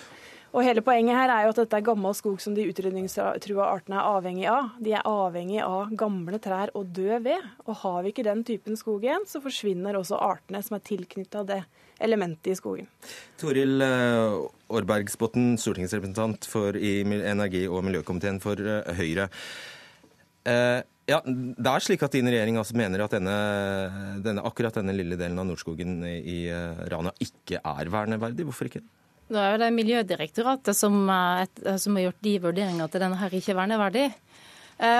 [0.57, 3.99] Og hele Poenget her er jo at dette er gammel skog som de utrydningstrua artene
[3.99, 4.71] er avhengig av.
[4.81, 7.51] De er avhengig av gamle trær og død ved.
[7.67, 11.45] Og har vi ikke den typen skog igjen, så forsvinner også artene som er tilknytta
[11.51, 11.61] det
[12.01, 12.89] elementet i skogen.
[13.41, 19.29] Toril Aarbergsbotten, eh, stortingsrepresentant for, i energi- og miljøkomiteen for eh, Høyre.
[20.49, 23.37] Eh, ja, Det er slik at din regjering altså mener at denne,
[24.21, 26.51] denne, akkurat denne lille delen av Nordskogen i
[26.93, 28.45] Rana ikke er verneverdig.
[28.45, 28.83] Hvorfor ikke?
[29.29, 31.09] Det er det Miljødirektoratet som,
[31.81, 34.05] som har gjort de vurderingene at denne her ikke er verneverdig.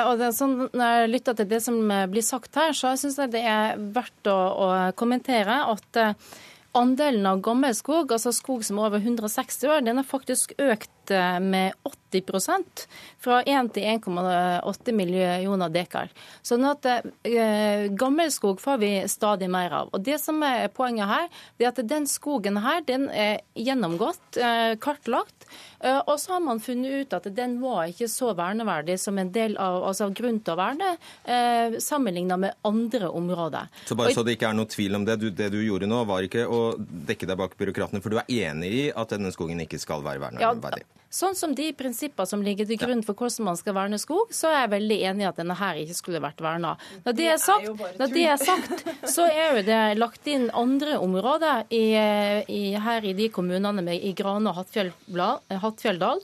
[0.09, 3.35] Og det sånn, Når jeg lytter til det som blir sagt her, så syns jeg
[3.37, 6.01] det er verdt å, å kommentere at
[6.77, 11.39] andelen av gammelskog, altså skog som er over 160 år, den har faktisk økt eh,
[11.41, 11.75] med
[12.13, 12.87] 80%
[13.21, 16.13] fra 1 til 1,8 millioner dekar.
[16.47, 19.93] Sånn at eh, gammelskog får vi stadig mer av.
[19.93, 21.29] Og Det som er poenget her,
[21.59, 25.49] det er at den skogen her, den er gjennomgått, eh, kartlagt.
[25.81, 29.31] Eh, og så har man funnet ut at den var ikke så verneverdig som en
[29.33, 30.91] del av altså grunn til å verne,
[31.25, 33.69] eh, sammenligna med andre områder.
[33.87, 36.03] Så bare så det ikke er noe tvil om det, du, det du gjorde nå,
[36.09, 39.61] var ikke å dekke deg bak byråkratene, for du er enig i at denne skogen
[39.65, 40.83] ikke skal være verneverdig?
[40.83, 44.33] Ja, Sånn som de prinsipper som ligger til grunn for hvordan man skal verne skog,
[44.35, 46.75] så er jeg veldig enig i at denne her ikke skulle vært verna.
[47.07, 48.85] Når det er sagt, når det er sagt
[49.15, 51.87] så er jo det lagt inn andre områder i,
[52.45, 56.23] i, her i de kommunene med, i Grane og Hattfjelldal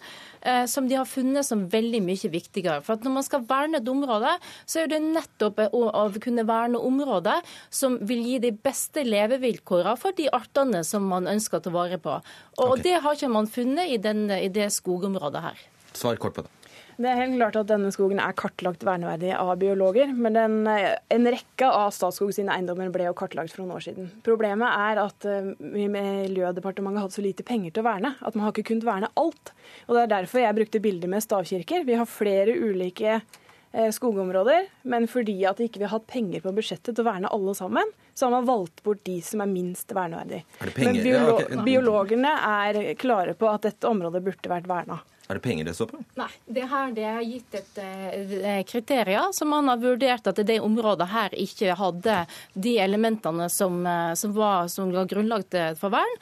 [0.69, 2.83] som de har funnet som veldig mye viktigere.
[2.85, 4.35] For at Når man skal verne et område,
[4.67, 7.39] så er det nettopp å, å kunne verne området
[7.73, 12.01] som vil gi de beste levevilkårene for de artene som man ønsker å ta vare
[12.03, 12.19] på.
[12.59, 12.85] Og okay.
[12.85, 15.65] Det har ikke man funnet i, den, i det skogområdet her.
[15.95, 16.64] Svar kort på det.
[16.97, 21.29] Det er helt klart at denne skogen er kartlagt verneverdig av biologer, men den, en
[21.35, 24.11] rekke av Statskog sine eiendommer ble jo kartlagt for noen år siden.
[24.27, 28.55] Problemet er at uh, Miljødepartementet hadde så lite penger til å verne at man har
[28.55, 29.55] ikke kunnet verne alt.
[29.89, 31.87] Og Det er derfor jeg brukte bilder med stavkirker.
[31.89, 36.55] Vi har flere ulike uh, skogområder, men fordi at vi ikke har hatt penger på
[36.55, 39.91] budsjettet til å verne alle sammen, så har man valgt bort de som er minst
[39.91, 40.47] verneverdige.
[40.79, 45.01] Men biolo biologene er klare på at dette området burde vært verna.
[45.25, 46.01] Er det penger det står på?
[46.21, 50.59] Nei, det her det har gitt et uh, kriterier som man har vurdert at det
[50.61, 52.19] området her ikke hadde
[52.53, 55.47] de elementene som, uh, som, var, som var grunnlag
[55.79, 56.15] for vern.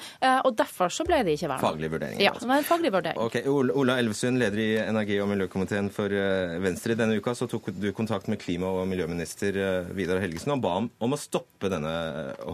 [0.45, 1.61] Og derfor så ble det ikke vern.
[1.63, 2.19] Faglig vurdering?
[2.21, 2.45] Ja, altså.
[2.45, 3.21] det var en faglig vurdering.
[3.23, 3.37] Ok,
[3.83, 6.13] Ola Elvesund, leder i energi- og miljøkomiteen for
[6.63, 6.97] Venstre.
[6.99, 9.59] Denne uka så tok du kontakt med klima- og miljøminister
[9.97, 11.93] Vidar Helgesen og ba om, om å stoppe denne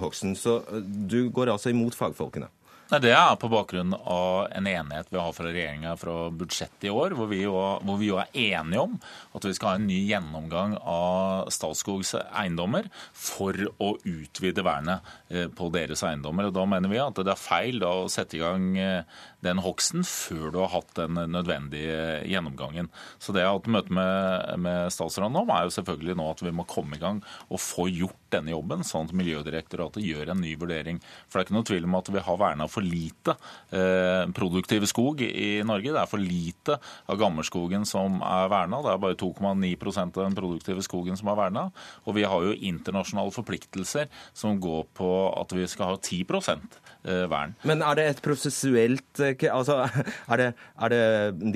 [0.03, 0.37] hogsten.
[0.39, 2.51] Så du går altså imot fagfolkene?
[2.89, 6.93] Nei, Det er på bakgrunn av en enighet vi har fra regjeringa fra budsjettet i
[6.93, 7.53] år, hvor vi, jo,
[7.85, 8.95] hvor vi, jo, er enige om
[9.37, 15.51] at vi skal ha en ny gjennomgang av Statskogs eiendommer for å utvide vernet eh,
[15.53, 16.49] på deres eiendommer.
[16.49, 20.03] Og Da mener vi at det er feil å sette i gang eh, den hogsten
[20.07, 22.91] før du har hatt den nødvendige gjennomgangen.
[23.23, 26.43] Så det jeg har hatt møte med, med statsråden om, er jo selvfølgelig nå at
[26.43, 30.43] vi må komme i gang og få gjort denne jobben, sånn at Miljødirektoratet gjør en
[30.43, 30.99] ny vurdering.
[31.29, 33.37] For det er ikke noe tvil om at vi har verna for lite
[33.71, 35.95] eh, produktiv skog i Norge.
[35.95, 36.79] Det er for lite
[37.09, 38.83] av gammelskogen som er verna.
[38.85, 41.69] Det er bare 2,9% av den produktive skogen som er verna.
[42.05, 47.25] Og vi har jo internasjonale forpliktelser som går på at vi skal ha 10 eh,
[47.31, 47.57] vern.
[47.69, 49.81] Men er det et prosessuelt altså,
[50.33, 50.49] er, det,
[50.79, 51.03] er det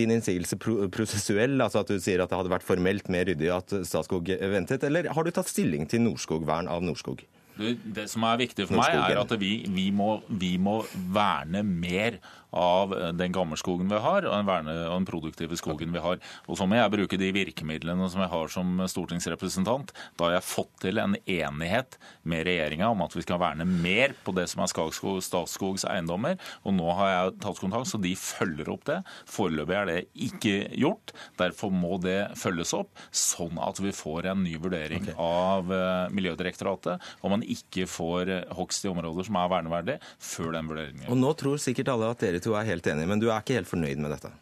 [0.01, 3.77] din innsigelse prosessuell, altså at du sier at det hadde vært formelt mer ryddig at
[3.87, 6.73] Statskog ventet, eller har du tatt stilling til Norskog-vern?
[6.73, 7.23] av Norskog?
[7.57, 10.81] Det som er viktig for meg, er at vi, vi, må, vi må
[11.13, 12.17] verne mer
[12.53, 16.21] av eh, den gammelskogen vi har, og den, verne, og den produktive skogen vi har.
[16.47, 19.93] Og så må jeg bruke de virkemidlene som jeg har som stortingsrepresentant.
[20.19, 21.99] Da har jeg fått til en enighet
[22.29, 26.39] med regjeringa om at vi skal verne mer på det som er Statskogs eiendommer.
[26.67, 29.01] Og nå har jeg tatt kontakt, så de følger opp det.
[29.31, 29.99] Foreløpig er det
[30.29, 31.15] ikke gjort.
[31.41, 35.17] Derfor må det følges opp, sånn at vi får en ny vurdering okay.
[35.17, 40.69] av eh, Miljødirektoratet, og man ikke får hogst i områder som er verneverdige, før den
[40.71, 41.09] vurderingen.
[41.13, 43.61] Og nå tror sikkert alle at dere to er helt enige, men du er ikke
[43.61, 44.33] helt fornøyd med dette?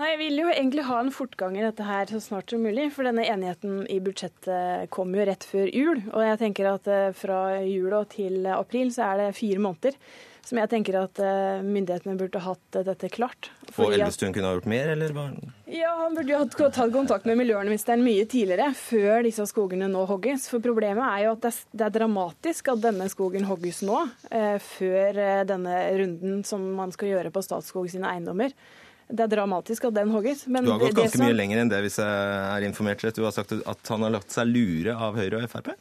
[0.00, 2.86] Nei, Jeg vil jo egentlig ha en fortgang i dette her så snart som mulig.
[2.94, 6.00] For denne enigheten i budsjettet kom jo rett før jul.
[6.14, 9.98] Og jeg tenker at eh, fra jul og til april så er det fire måneder
[10.46, 13.50] som jeg tenker at eh, myndighetene burde hatt dette klart.
[13.76, 15.14] Og Elvestuen kunne ha gjort mer, eller?
[15.70, 20.04] Ja, Han burde jo ha tatt kontakt med miljøvernministeren mye tidligere, før disse skogene nå
[20.10, 20.48] hogges.
[20.50, 25.22] For problemet er jo at det er dramatisk at denne skogen hogges nå, eh, før
[25.24, 28.54] eh, denne runden som man skal gjøre på Statskog sine eiendommer.
[29.10, 30.44] Det er dramatisk at den hogges.
[30.46, 31.26] Men du har gått ganske som...
[31.26, 32.10] mye lenger enn det, hvis jeg
[32.56, 33.16] er informert rett.
[33.18, 35.72] Du har sagt at han har latt seg lure av Høyre og Frp?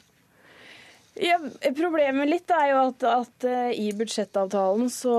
[1.20, 1.36] Ja,
[1.76, 5.15] problemet litt er jo at, at, eh, i budsjettavtalen så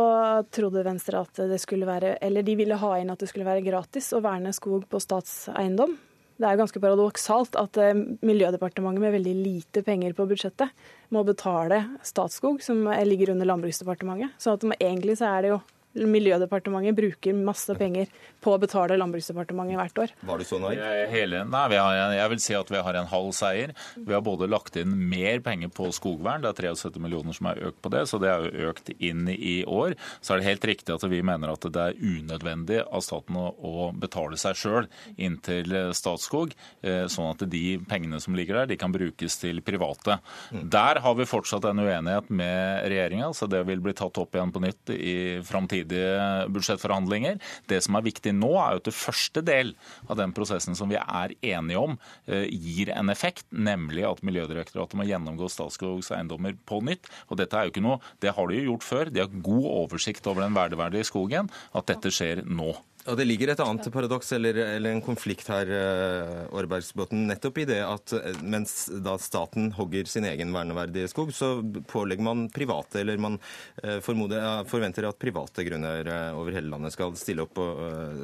[0.48, 3.64] trodde Venstre at det skulle være Eller de ville ha inn at det skulle være
[3.66, 5.98] gratis å verne skog på statseiendom.
[6.40, 7.92] Det er jo ganske paradoksalt at eh,
[8.24, 10.72] Miljødepartementet med veldig lite penger på budsjettet
[11.12, 14.40] må betale Statskog, som ligger under Landbruksdepartementet.
[14.40, 15.60] Så egentlig så er det jo
[15.90, 18.10] Miljødepartementet bruker masse penger
[18.40, 20.12] på å betale Landbruksdepartementet hvert år.
[20.28, 20.82] Var du så naiv?
[21.10, 23.72] Hele, nei, har, jeg vil si at vi har en halv seier.
[23.96, 27.62] Vi har både lagt inn mer penger på skogvern, det er 73 millioner som er
[27.66, 29.96] økt på det, så det er jo økt inn i år.
[30.22, 33.90] Så er det helt riktig at vi mener at det er unødvendig av staten å
[33.90, 34.88] betale seg sjøl
[35.18, 36.54] inn til Statskog,
[36.86, 40.20] eh, sånn at de pengene som ligger der, de kan brukes til private.
[40.54, 40.64] Mm.
[40.70, 44.54] Der har vi fortsatt en uenighet med regjeringa, så det vil bli tatt opp igjen
[44.54, 45.16] på nytt i
[45.46, 47.38] framtiden framtidige budsjettforhandlinger.
[47.68, 49.74] Det som er viktig nå, er jo at det første del
[50.08, 54.94] av den prosessen som vi er enige om, eh, gir en effekt, nemlig at Miljødirektoratet
[54.94, 57.06] må gjennomgå Statskogs eiendommer på nytt.
[57.30, 59.12] Og dette er jo ikke noe, Det har de jo gjort før.
[59.12, 61.50] De har god oversikt over den verdeverdige skogen.
[61.74, 62.76] At dette skjer nå.
[63.08, 65.70] Og Det ligger et annet paradoks eller, eller, en konflikt her,
[66.52, 68.74] Årbergsbotn, eh, nettopp i det at eh, mens
[69.04, 71.54] da staten hogger sin egen verneverdige skog, så
[71.88, 73.38] pålegger man private, eller man
[73.82, 77.56] eh, formoder, forventer at private grunner over hele landet skal stille opp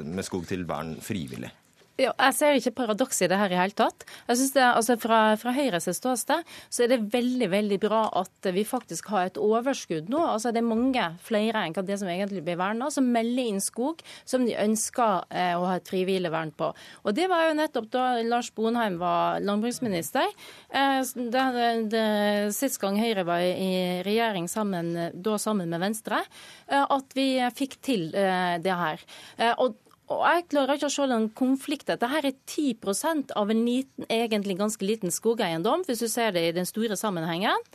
[0.05, 1.49] med skog til vern frivillig.
[1.97, 4.03] Ja, jeg ser ikke paradoks i det her i hele tatt.
[4.27, 8.49] Jeg synes det, altså Fra, fra Høyres ståsted så er det veldig veldig bra at
[8.53, 10.19] vi faktisk har et overskudd nå.
[10.21, 14.03] Altså Det er mange flere enn det som egentlig blir verna, som melder inn skog
[14.29, 16.69] som de ønsker eh, å ha et frivillig vern på.
[17.01, 20.29] Og Det var jo nettopp da Lars Bonheim var landbruksminister.
[20.69, 21.47] Eh, det,
[21.95, 22.05] det,
[22.53, 26.21] Sist gang Høyre var i regjering sammen, da sammen med Venstre,
[26.69, 29.01] eh, at vi fikk til eh, det her.
[29.41, 31.97] Eh, og og Jeg klarer ikke å se den konflikten.
[31.99, 36.55] Dette er 10% av en liten, egentlig ganske liten skogeiendom, hvis du ser det i
[36.55, 37.67] den store sammenhengen.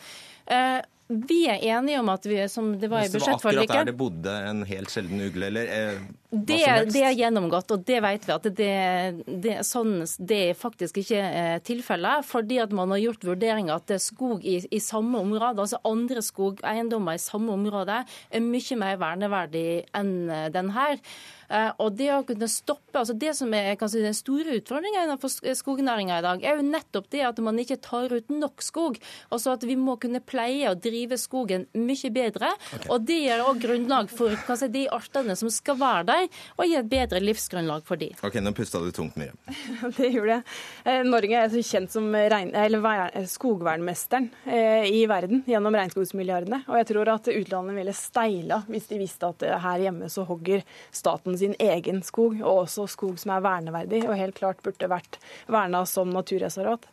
[1.28, 3.86] Vi er enige om at vi, som det var i budsjettforliket Hvis det var akkurat
[3.86, 6.02] der det bodde en helt sjelden ugle, eller eh,
[6.32, 8.76] det, det, er gjennomgått, og det vet vi at det,
[9.44, 12.24] det, sånn, det er faktisk ikke eh, tilfellet.
[12.24, 17.18] Fordi at man har gjort vurderinger at skog i, i, samme område, altså andre skogeiendommer
[17.18, 19.66] i samme område, er mye mer verneverdig
[19.98, 20.96] enn eh, den her.
[21.52, 25.52] Eh, og det å kunne stoppe, altså det som er kanskje Den store utfordringen for
[25.58, 28.96] skognæringa i dag, er jo nettopp det at man ikke tar ut nok skog.
[29.28, 32.52] Altså at vi må kunne pleie og drive skogen mye bedre.
[32.72, 32.88] Okay.
[32.92, 36.76] Og det gir òg grunnlag for si, de artene som skal være der, og gi
[36.78, 38.10] et bedre livsgrunnlag for de.
[38.22, 39.38] Ok, Nå pusta du tungt, Miriam.
[39.98, 40.46] det gjorde jeg.
[40.84, 42.52] Eh, Norge er så kjent som regn,
[43.32, 46.62] skogvernmesteren eh, i verden gjennom regnskogsmilliardene.
[46.68, 50.64] Og jeg tror at utlandet ville steila hvis de visste at her hjemme så hogger
[50.94, 55.18] staten sin egen skog, og også skog som er verneverdig og helt klart burde vært
[55.50, 56.86] verna som naturreservat.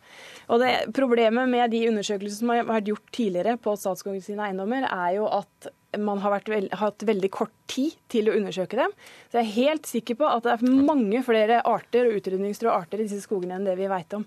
[0.50, 4.86] Og det, Problemet med de undersøkelsene som har vært gjort tidligere på Statskog sine eiendommer,
[4.88, 5.68] er jo at
[6.00, 8.92] man har vært hatt veldig kort tid til å undersøke dem.
[9.28, 13.02] Så jeg er helt sikker på at det er mange flere arter og utrydningstrua arter
[13.02, 14.24] i disse skogene enn det vi vet om.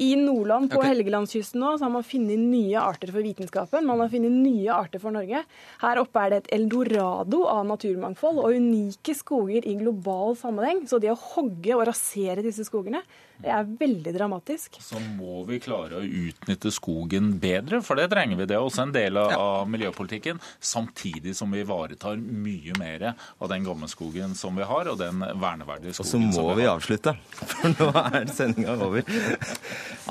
[0.00, 0.94] I Nordland på okay.
[0.94, 3.88] Helgelandskysten nå så har man funnet nye arter for vitenskapen.
[3.90, 5.42] Man har funnet nye arter for Norge.
[5.82, 10.86] Her oppe er det et eldorado av naturmangfold og unike skoger i global sammenheng.
[10.88, 13.02] Så det å hogge og rasere disse skogene,
[13.42, 14.78] det er veldig dramatisk.
[14.84, 18.48] Så må vi klare å utnytte skogen bedre, for det trenger vi.
[18.50, 19.50] Det er også en del av, ja.
[19.70, 20.40] miljøpolitikken.
[20.60, 25.24] Samtidig som vi ivaretar mye mer av den gamle skogen som vi har, og den
[25.40, 26.30] verneverdige skogen som vi har.
[26.30, 27.14] Og så må vi vi avslutte,
[27.54, 29.06] for nå er sendinga over.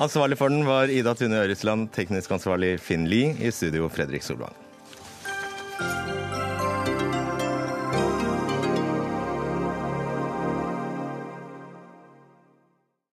[0.00, 4.69] Ansvarlig for den var Ida Tune Øresland, teknisk ansvarlig Finn Lie, i studio Fredrik Solvang.